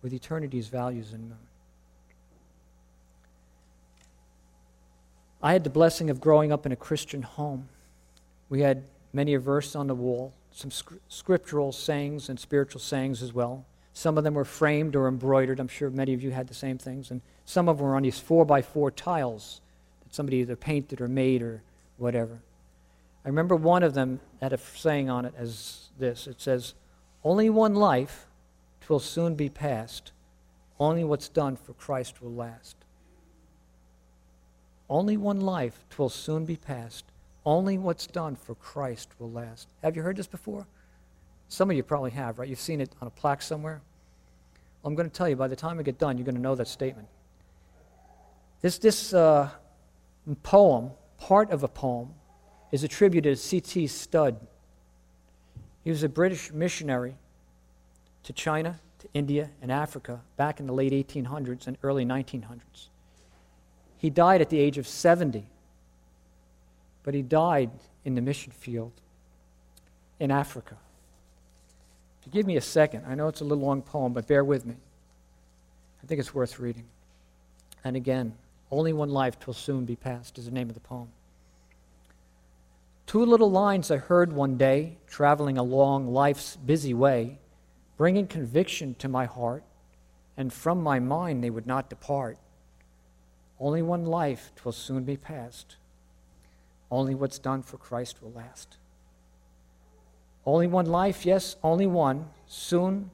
with 0.01 0.13
eternity's 0.13 0.67
values 0.67 1.13
in 1.13 1.21
mind? 1.29 1.39
I 5.41 5.51
had 5.51 5.65
the 5.65 5.69
blessing 5.69 6.09
of 6.09 6.21
growing 6.21 6.53
up 6.53 6.65
in 6.65 6.71
a 6.71 6.77
Christian 6.77 7.21
home. 7.21 7.67
We 8.49 8.61
had 8.61 8.83
many 9.11 9.33
a 9.33 9.39
verse 9.39 9.75
on 9.75 9.87
the 9.87 9.95
wall, 9.95 10.33
some 10.51 10.71
scriptural 11.09 11.73
sayings 11.73 12.29
and 12.29 12.39
spiritual 12.39 12.79
sayings 12.79 13.21
as 13.21 13.33
well. 13.33 13.65
Some 13.93 14.17
of 14.17 14.23
them 14.23 14.33
were 14.33 14.45
framed 14.45 14.95
or 14.95 15.07
embroidered. 15.07 15.59
I'm 15.59 15.67
sure 15.67 15.89
many 15.89 16.13
of 16.13 16.23
you 16.23 16.31
had 16.31 16.47
the 16.47 16.53
same 16.53 16.77
things. 16.77 17.11
And 17.11 17.21
some 17.45 17.67
of 17.67 17.77
them 17.77 17.85
were 17.85 17.95
on 17.95 18.03
these 18.03 18.19
four 18.19 18.45
by 18.45 18.61
four 18.61 18.89
tiles 18.89 19.61
that 20.03 20.15
somebody 20.15 20.37
either 20.37 20.55
painted 20.55 21.01
or 21.01 21.07
made 21.07 21.41
or 21.41 21.61
whatever. 21.97 22.39
I 23.25 23.29
remember 23.29 23.55
one 23.55 23.83
of 23.83 23.93
them 23.93 24.19
had 24.41 24.53
a 24.53 24.57
saying 24.57 25.09
on 25.09 25.25
it 25.25 25.33
as 25.37 25.89
this 25.97 26.27
it 26.27 26.41
says, 26.41 26.73
Only 27.23 27.49
one 27.49 27.75
life, 27.75 28.27
twill 28.81 28.99
soon 28.99 29.35
be 29.35 29.49
past. 29.49 30.11
Only 30.79 31.03
what's 31.03 31.29
done 31.29 31.55
for 31.55 31.73
Christ 31.73 32.21
will 32.21 32.33
last. 32.33 32.75
Only 34.89 35.15
one 35.15 35.39
life, 35.39 35.85
twill 35.89 36.09
soon 36.09 36.45
be 36.45 36.57
past. 36.57 37.05
Only 37.45 37.77
what's 37.77 38.07
done 38.07 38.35
for 38.35 38.55
Christ 38.55 39.09
will 39.19 39.31
last. 39.31 39.69
Have 39.81 39.95
you 39.95 40.01
heard 40.01 40.17
this 40.17 40.27
before? 40.27 40.67
Some 41.47 41.69
of 41.69 41.75
you 41.77 41.83
probably 41.83 42.11
have, 42.11 42.39
right? 42.39 42.49
You've 42.49 42.59
seen 42.59 42.81
it 42.81 42.89
on 43.01 43.07
a 43.07 43.11
plaque 43.11 43.41
somewhere. 43.41 43.81
Well, 44.81 44.89
I'm 44.89 44.95
going 44.95 45.09
to 45.09 45.15
tell 45.15 45.29
you, 45.29 45.35
by 45.35 45.47
the 45.47 45.55
time 45.55 45.79
I 45.79 45.83
get 45.83 45.99
done, 45.99 46.17
you're 46.17 46.25
going 46.25 46.35
to 46.35 46.41
know 46.41 46.55
that 46.55 46.67
statement. 46.67 47.07
This, 48.61 48.77
this 48.77 49.13
uh, 49.13 49.49
poem, 50.41 50.91
part 51.17 51.51
of 51.51 51.63
a 51.63 51.67
poem, 51.67 52.13
is 52.73 52.83
attributed 52.83 53.37
to 53.37 53.41
C.T. 53.41 53.85
Studd. 53.85 54.35
He 55.83 55.91
was 55.91 56.01
a 56.01 56.09
British 56.09 56.51
missionary 56.51 57.13
to 58.23 58.33
China, 58.33 58.79
to 58.97 59.07
India, 59.13 59.51
and 59.61 59.71
Africa 59.71 60.21
back 60.37 60.59
in 60.59 60.65
the 60.65 60.73
late 60.73 60.91
1800s 60.91 61.67
and 61.67 61.77
early 61.83 62.03
1900s. 62.03 62.87
He 63.99 64.09
died 64.09 64.41
at 64.41 64.49
the 64.49 64.59
age 64.59 64.79
of 64.79 64.87
70, 64.87 65.45
but 67.03 67.13
he 67.13 67.21
died 67.21 67.69
in 68.05 68.15
the 68.15 68.21
mission 68.21 68.51
field 68.51 68.93
in 70.19 70.31
Africa. 70.31 70.75
If 72.21 72.25
you 72.25 72.31
give 72.31 72.47
me 72.47 72.57
a 72.57 72.61
second, 72.61 73.05
I 73.07 73.13
know 73.13 73.27
it's 73.27 73.41
a 73.41 73.45
little 73.45 73.63
long 73.63 73.83
poem, 73.83 74.13
but 74.13 74.25
bear 74.25 74.43
with 74.43 74.65
me. 74.65 74.77
I 76.03 76.07
think 76.07 76.19
it's 76.19 76.33
worth 76.33 76.57
reading. 76.57 76.85
And 77.83 77.95
again, 77.95 78.33
only 78.71 78.93
one 78.93 79.09
life 79.09 79.39
twill 79.39 79.53
soon 79.53 79.85
be 79.85 79.95
past 79.95 80.39
is 80.39 80.45
the 80.45 80.51
name 80.51 80.69
of 80.69 80.73
the 80.73 80.81
poem. 80.81 81.09
Two 83.13 83.27
little 83.27 83.51
lines 83.51 83.91
I 83.91 83.97
heard 83.97 84.33
one 84.33 84.57
day, 84.57 84.97
traveling 85.05 85.55
along 85.55 86.11
life's 86.11 86.55
busy 86.55 86.95
way, 86.95 87.37
bringing 87.95 88.25
conviction 88.25 88.95
to 88.95 89.07
my 89.07 89.25
heart, 89.25 89.63
and 90.35 90.51
from 90.51 90.81
my 90.81 90.97
mind 90.97 91.43
they 91.43 91.51
would 91.51 91.67
not 91.67 91.91
depart. 91.91 92.39
Only 93.59 93.83
one 93.83 94.07
life 94.07 94.51
twill 94.55 94.71
soon 94.71 95.03
be 95.03 95.15
past. 95.15 95.75
Only 96.89 97.13
what's 97.13 97.37
done 97.37 97.61
for 97.61 97.77
Christ 97.77 98.17
will 98.19 98.31
last. 98.31 98.77
Only 100.43 100.65
one 100.65 100.87
life, 100.87 101.23
yes, 101.23 101.55
only 101.61 101.85
one. 101.85 102.31
Soon 102.47 103.11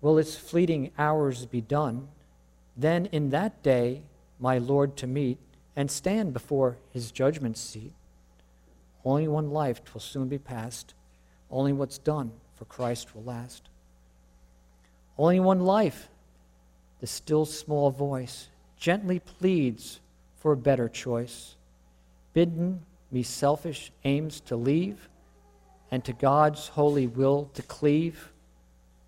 will 0.00 0.18
its 0.18 0.34
fleeting 0.34 0.90
hours 0.98 1.46
be 1.46 1.60
done. 1.60 2.08
Then 2.76 3.06
in 3.12 3.30
that 3.30 3.62
day, 3.62 4.02
my 4.40 4.58
Lord 4.58 4.96
to 4.96 5.06
meet 5.06 5.38
and 5.76 5.88
stand 5.92 6.32
before 6.32 6.78
his 6.92 7.12
judgment 7.12 7.56
seat. 7.56 7.92
Only 9.04 9.28
one 9.28 9.50
life 9.50 9.80
will 9.92 10.00
soon 10.00 10.28
be 10.28 10.38
past. 10.38 10.94
Only 11.50 11.72
what's 11.72 11.98
done 11.98 12.32
for 12.56 12.64
Christ 12.66 13.14
will 13.14 13.24
last. 13.24 13.68
Only 15.18 15.40
one 15.40 15.60
life, 15.60 16.08
the 17.00 17.06
still 17.06 17.44
small 17.44 17.90
voice 17.90 18.48
gently 18.78 19.18
pleads 19.18 20.00
for 20.36 20.52
a 20.52 20.56
better 20.56 20.88
choice. 20.88 21.56
Bidden 22.32 22.80
me 23.10 23.22
selfish 23.22 23.92
aims 24.04 24.40
to 24.42 24.56
leave 24.56 25.08
and 25.90 26.04
to 26.04 26.12
God's 26.12 26.68
holy 26.68 27.06
will 27.06 27.50
to 27.54 27.62
cleave. 27.62 28.32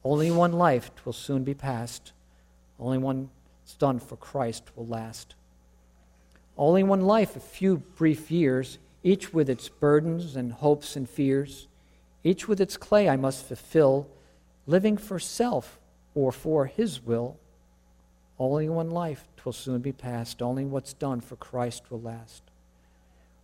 Only 0.05 0.31
one 0.31 0.53
life 0.53 0.91
will 1.05 1.13
soon 1.13 1.45
be 1.45 1.55
past. 1.55 2.13
Only 2.79 2.99
one 2.99 3.31
done 3.79 3.99
for 3.99 4.17
Christ 4.17 4.65
will 4.77 4.87
last. 4.87 5.35
Only 6.57 6.83
one 6.83 7.01
life, 7.01 7.37
a 7.37 7.41
few 7.41 7.79
brief 7.79 8.31
years, 8.31 8.79
each 9.03 9.33
with 9.33 9.51
its 9.51 9.69
burdens 9.69 10.37
and 10.37 10.53
hopes 10.53 10.97
and 10.97 11.09
fears, 11.09 11.69
each 12.25 12.47
with 12.47 12.61
its 12.61 12.77
clay 12.77 13.09
I 13.09 13.17
must 13.17 13.47
fulfill, 13.47 14.09
living 14.67 14.97
for 14.97 15.19
self 15.19 15.81
or 16.15 16.31
for 16.31 16.67
His 16.67 17.03
will. 17.03 17.39
Only 18.39 18.69
one 18.69 18.91
life 18.91 19.29
twill 19.37 19.53
soon 19.53 19.81
be 19.81 19.93
past, 19.93 20.43
only 20.43 20.65
what's 20.65 20.93
done 20.93 21.21
for 21.21 21.37
Christ 21.37 21.91
will 21.91 22.01
last. 22.01 22.43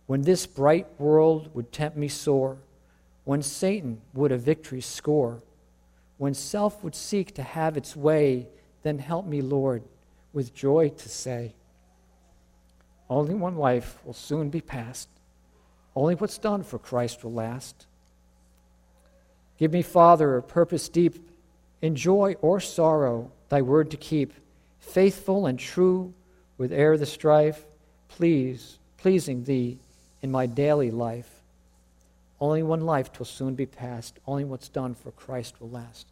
When 0.07 0.21
this 0.21 0.47
bright 0.47 0.87
world 0.97 1.53
would 1.53 1.71
tempt 1.71 1.97
me 1.97 2.07
sore, 2.07 2.57
when 3.25 3.43
Satan 3.43 4.01
would 4.13 4.31
a 4.31 4.37
victory 4.37 4.81
score, 4.81 5.41
when 6.17 6.33
self 6.33 6.83
would 6.83 6.95
seek 6.95 7.33
to 7.35 7.43
have 7.43 7.77
its 7.77 7.95
way, 7.95 8.47
then 8.83 8.99
help 8.99 9.25
me, 9.25 9.41
Lord, 9.41 9.83
with 10.33 10.53
joy 10.53 10.89
to 10.89 11.09
say, 11.09 11.53
Only 13.09 13.35
one 13.35 13.55
life 13.57 13.99
will 14.05 14.13
soon 14.13 14.49
be 14.49 14.61
past, 14.61 15.09
only 15.99 16.15
what's 16.15 16.37
done 16.37 16.63
for 16.63 16.79
Christ 16.79 17.23
will 17.23 17.33
last. 17.33 17.85
Give 19.57 19.73
me, 19.73 19.81
Father, 19.81 20.37
a 20.37 20.41
purpose 20.41 20.87
deep, 20.87 21.15
in 21.81 21.95
joy 21.95 22.35
or 22.41 22.61
sorrow, 22.61 23.31
thy 23.49 23.61
word 23.61 23.91
to 23.91 23.97
keep, 23.97 24.33
faithful 24.79 25.45
and 25.45 25.59
true, 25.59 26.13
with 26.57 26.71
the 26.71 27.05
strife, 27.05 27.65
please, 28.07 28.79
pleasing 28.95 29.43
thee 29.43 29.77
in 30.21 30.31
my 30.31 30.45
daily 30.45 30.89
life. 30.89 31.29
Only 32.39 32.63
one 32.63 32.85
life 32.85 33.19
will 33.19 33.25
soon 33.25 33.55
be 33.55 33.65
past. 33.65 34.19
Only 34.25 34.45
what's 34.45 34.69
done 34.69 34.95
for 34.95 35.11
Christ 35.11 35.59
will 35.59 35.69
last. 35.69 36.07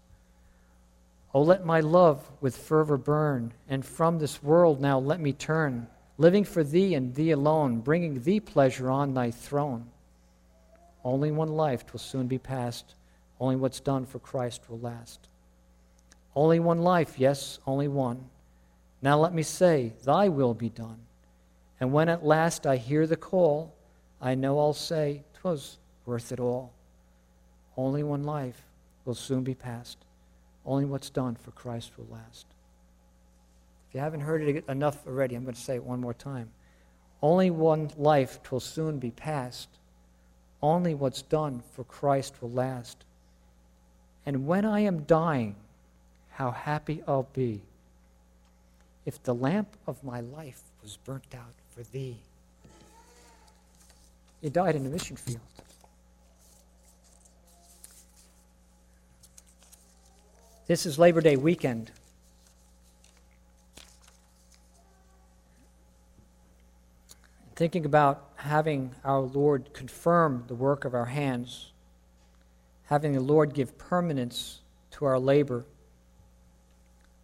Oh, 1.33 1.41
let 1.41 1.65
my 1.65 1.79
love 1.79 2.29
with 2.41 2.57
fervor 2.57 2.97
burn, 2.97 3.53
and 3.69 3.85
from 3.85 4.19
this 4.19 4.43
world 4.43 4.81
now 4.81 4.99
let 4.99 5.21
me 5.21 5.31
turn, 5.31 5.87
living 6.17 6.43
for 6.43 6.63
thee 6.63 6.95
and 6.95 7.13
thee 7.15 7.31
alone, 7.31 7.79
bringing 7.81 8.21
thee 8.23 8.39
pleasure 8.39 8.89
on 8.89 9.13
thy 9.13 9.31
throne. 9.31 9.87
Only 11.03 11.31
one 11.31 11.53
life 11.55 11.85
will 11.91 11.99
soon 11.99 12.27
be 12.27 12.37
past. 12.37 12.95
Only 13.39 13.55
what's 13.55 13.79
done 13.79 14.05
for 14.05 14.19
Christ 14.19 14.69
will 14.69 14.79
last. 14.79 15.27
Only 16.35 16.59
one 16.59 16.81
life, 16.81 17.17
yes, 17.17 17.59
only 17.65 17.87
one. 17.87 18.29
Now 19.01 19.19
let 19.19 19.33
me 19.33 19.43
say, 19.43 19.93
Thy 20.03 20.29
will 20.29 20.53
be 20.53 20.69
done. 20.69 20.99
And 21.79 21.93
when 21.93 22.09
at 22.09 22.25
last 22.25 22.65
I 22.65 22.77
hear 22.77 23.05
the 23.05 23.15
call, 23.15 23.73
I 24.19 24.35
know 24.35 24.59
I'll 24.59 24.73
say, 24.73 25.23
'Twas 25.33 25.77
worth 26.05 26.31
it 26.31 26.39
all. 26.39 26.73
Only 27.75 28.01
one 28.01 28.23
life 28.23 28.65
will 29.05 29.13
soon 29.13 29.43
be 29.43 29.53
past. 29.53 29.99
Only 30.65 30.85
what's 30.85 31.11
done 31.11 31.35
for 31.35 31.51
Christ 31.51 31.91
will 31.97 32.07
last. 32.11 32.47
If 33.87 33.95
you 33.95 34.01
haven't 34.01 34.21
heard 34.21 34.41
it 34.41 34.65
enough 34.67 35.05
already, 35.07 35.35
I'm 35.35 35.43
going 35.43 35.55
to 35.55 35.61
say 35.61 35.75
it 35.75 35.83
one 35.83 36.01
more 36.01 36.13
time. 36.13 36.49
Only 37.21 37.49
one 37.49 37.89
life 37.97 38.39
will 38.51 38.59
soon 38.59 38.99
be 38.99 39.11
past. 39.11 39.69
Only 40.61 40.93
what's 40.93 41.21
done 41.21 41.63
for 41.73 41.83
Christ 41.83 42.35
will 42.41 42.51
last. 42.51 43.05
And 44.25 44.45
when 44.45 44.65
I 44.65 44.81
am 44.81 45.03
dying, 45.03 45.55
how 46.31 46.51
happy 46.51 47.01
I'll 47.07 47.29
be 47.33 47.61
if 49.05 49.23
the 49.23 49.33
lamp 49.33 49.69
of 49.87 50.03
my 50.03 50.19
life 50.19 50.61
was 50.83 50.97
burnt 50.97 51.33
out 51.33 51.53
for 51.73 51.81
thee. 51.83 52.17
He 54.41 54.49
died 54.49 54.75
in 54.75 54.83
the 54.83 54.89
mission 54.89 55.15
field. 55.15 55.39
This 60.67 60.85
is 60.85 60.99
Labor 60.99 61.21
Day 61.21 61.37
weekend. 61.37 61.91
Thinking 67.57 67.85
about 67.85 68.29
having 68.35 68.93
our 69.03 69.19
Lord 69.19 69.73
confirm 69.73 70.43
the 70.47 70.53
work 70.53 70.85
of 70.85 70.93
our 70.93 71.07
hands, 71.07 71.71
having 72.83 73.13
the 73.13 73.19
Lord 73.19 73.55
give 73.55 73.79
permanence 73.79 74.59
to 74.91 75.05
our 75.05 75.17
labor. 75.17 75.65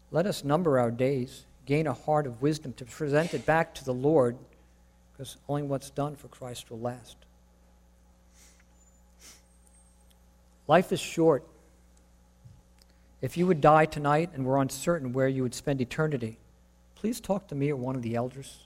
Let 0.10 0.26
us 0.26 0.44
number 0.44 0.80
our 0.80 0.90
days, 0.90 1.46
gain 1.68 1.86
a 1.86 1.94
heart 1.94 2.26
of 2.26 2.42
wisdom 2.42 2.74
to 2.74 2.86
present 2.86 3.36
it 3.36 3.46
back 3.46 3.76
to 3.76 3.86
the 3.86 3.94
Lord, 3.94 4.36
because 5.12 5.38
only 5.48 5.62
what's 5.62 5.92
done 5.92 6.16
for 6.16 6.30
Christ 6.30 6.72
will 6.72 6.80
last. 6.80 7.18
Life 10.68 10.92
is 10.92 11.00
short. 11.00 11.46
If 13.22 13.38
you 13.38 13.46
would 13.46 13.62
die 13.62 13.86
tonight 13.86 14.32
and 14.34 14.48
were 14.48 14.60
uncertain 14.60 15.14
where 15.14 15.28
you 15.28 15.44
would 15.44 15.54
spend 15.54 15.80
eternity, 15.80 16.40
please 16.96 17.22
talk 17.22 17.48
to 17.50 17.56
me 17.56 17.70
or 17.70 17.76
one 17.76 17.96
of 17.96 18.02
the 18.02 18.16
elders. 18.16 18.66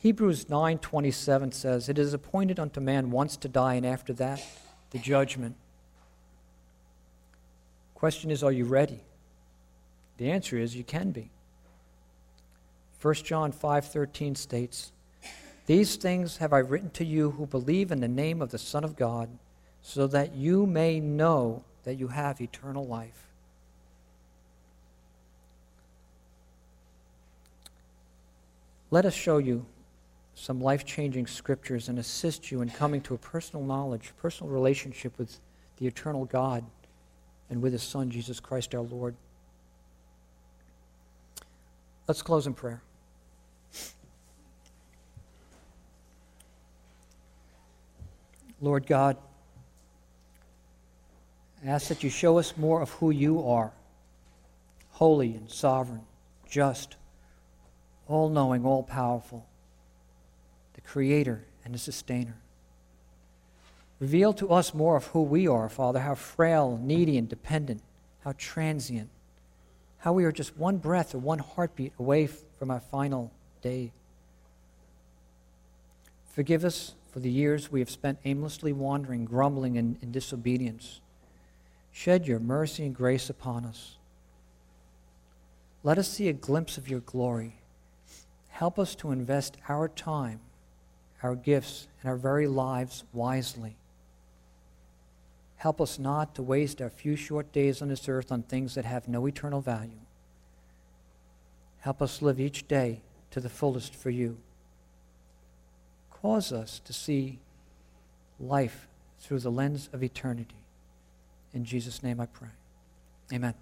Hebrews 0.00 0.48
9:27 0.48 1.52
says, 1.52 1.90
"It 1.90 1.98
is 1.98 2.14
appointed 2.14 2.58
unto 2.58 2.80
man 2.80 3.10
once 3.10 3.36
to 3.36 3.48
die 3.48 3.74
and 3.74 3.84
after 3.84 4.14
that 4.14 4.42
the 4.90 4.98
judgment." 4.98 5.56
Question 7.94 8.30
is, 8.30 8.42
are 8.42 8.50
you 8.50 8.64
ready? 8.64 9.04
The 10.16 10.30
answer 10.30 10.56
is 10.56 10.74
you 10.74 10.84
can 10.84 11.10
be. 11.10 11.30
1 12.98 13.26
John 13.26 13.52
5:13 13.52 14.34
states, 14.34 14.90
"These 15.66 15.96
things 15.96 16.38
have 16.38 16.54
I 16.54 16.60
written 16.60 16.90
to 16.92 17.04
you 17.04 17.32
who 17.32 17.44
believe 17.44 17.92
in 17.92 18.00
the 18.00 18.08
name 18.08 18.40
of 18.40 18.52
the 18.52 18.58
Son 18.58 18.84
of 18.84 18.96
God, 18.96 19.28
so 19.82 20.06
that 20.06 20.32
you 20.32 20.64
may 20.64 20.98
know 20.98 21.62
that 21.82 21.96
you 21.96 22.08
have 22.08 22.40
eternal 22.40 22.86
life." 22.86 23.26
Let 28.90 29.04
us 29.04 29.14
show 29.14 29.36
you 29.36 29.66
some 30.40 30.58
life 30.58 30.86
changing 30.86 31.26
scriptures 31.26 31.90
and 31.90 31.98
assist 31.98 32.50
you 32.50 32.62
in 32.62 32.70
coming 32.70 33.02
to 33.02 33.12
a 33.12 33.18
personal 33.18 33.62
knowledge, 33.62 34.14
personal 34.16 34.50
relationship 34.50 35.18
with 35.18 35.38
the 35.76 35.86
eternal 35.86 36.24
God 36.24 36.64
and 37.50 37.60
with 37.60 37.74
His 37.74 37.82
Son, 37.82 38.10
Jesus 38.10 38.40
Christ 38.40 38.74
our 38.74 38.80
Lord. 38.80 39.14
Let's 42.08 42.22
close 42.22 42.46
in 42.46 42.54
prayer. 42.54 42.80
Lord 48.62 48.86
God, 48.86 49.18
I 51.62 51.68
ask 51.68 51.88
that 51.88 52.02
you 52.02 52.08
show 52.08 52.38
us 52.38 52.56
more 52.56 52.80
of 52.80 52.88
who 52.92 53.10
you 53.10 53.46
are 53.46 53.72
holy 54.92 55.34
and 55.34 55.50
sovereign, 55.50 56.06
just, 56.48 56.96
all 58.06 58.30
knowing, 58.30 58.64
all 58.64 58.82
powerful, 58.82 59.46
creator 60.90 61.44
and 61.64 61.72
the 61.72 61.78
sustainer. 61.78 62.34
Reveal 64.00 64.32
to 64.32 64.50
us 64.50 64.74
more 64.74 64.96
of 64.96 65.06
who 65.08 65.22
we 65.22 65.46
are, 65.46 65.68
Father, 65.68 66.00
how 66.00 66.16
frail, 66.16 66.80
needy, 66.82 67.16
and 67.16 67.28
dependent, 67.28 67.80
how 68.24 68.34
transient, 68.36 69.08
how 69.98 70.12
we 70.12 70.24
are 70.24 70.32
just 70.32 70.56
one 70.56 70.78
breath 70.78 71.14
or 71.14 71.18
one 71.18 71.38
heartbeat 71.38 71.92
away 72.00 72.26
from 72.26 72.72
our 72.72 72.80
final 72.80 73.30
day. 73.62 73.92
Forgive 76.34 76.64
us 76.64 76.94
for 77.12 77.20
the 77.20 77.30
years 77.30 77.70
we 77.70 77.78
have 77.80 77.90
spent 77.90 78.18
aimlessly 78.24 78.72
wandering, 78.72 79.24
grumbling, 79.24 79.78
and 79.78 79.96
in 80.02 80.10
disobedience. 80.10 81.00
Shed 81.92 82.26
your 82.26 82.40
mercy 82.40 82.84
and 82.84 82.96
grace 82.96 83.30
upon 83.30 83.64
us. 83.64 83.96
Let 85.84 85.98
us 85.98 86.08
see 86.08 86.28
a 86.28 86.32
glimpse 86.32 86.78
of 86.78 86.88
your 86.88 87.00
glory. 87.00 87.56
Help 88.48 88.76
us 88.76 88.96
to 88.96 89.12
invest 89.12 89.56
our 89.68 89.86
time, 89.86 90.40
our 91.22 91.34
gifts, 91.34 91.86
and 92.00 92.10
our 92.10 92.16
very 92.16 92.46
lives 92.46 93.04
wisely. 93.12 93.76
Help 95.56 95.80
us 95.80 95.98
not 95.98 96.34
to 96.34 96.42
waste 96.42 96.80
our 96.80 96.88
few 96.88 97.16
short 97.16 97.52
days 97.52 97.82
on 97.82 97.88
this 97.88 98.08
earth 98.08 98.32
on 98.32 98.42
things 98.42 98.74
that 98.74 98.86
have 98.86 99.08
no 99.08 99.26
eternal 99.26 99.60
value. 99.60 100.00
Help 101.80 102.00
us 102.00 102.22
live 102.22 102.40
each 102.40 102.66
day 102.66 103.00
to 103.30 103.40
the 103.40 103.48
fullest 103.48 103.94
for 103.94 104.10
you. 104.10 104.38
Cause 106.10 106.52
us 106.52 106.80
to 106.84 106.92
see 106.92 107.38
life 108.38 108.88
through 109.20 109.40
the 109.40 109.50
lens 109.50 109.88
of 109.92 110.02
eternity. 110.02 110.54
In 111.52 111.64
Jesus' 111.64 112.02
name 112.02 112.20
I 112.20 112.26
pray. 112.26 112.48
Amen. 113.32 113.54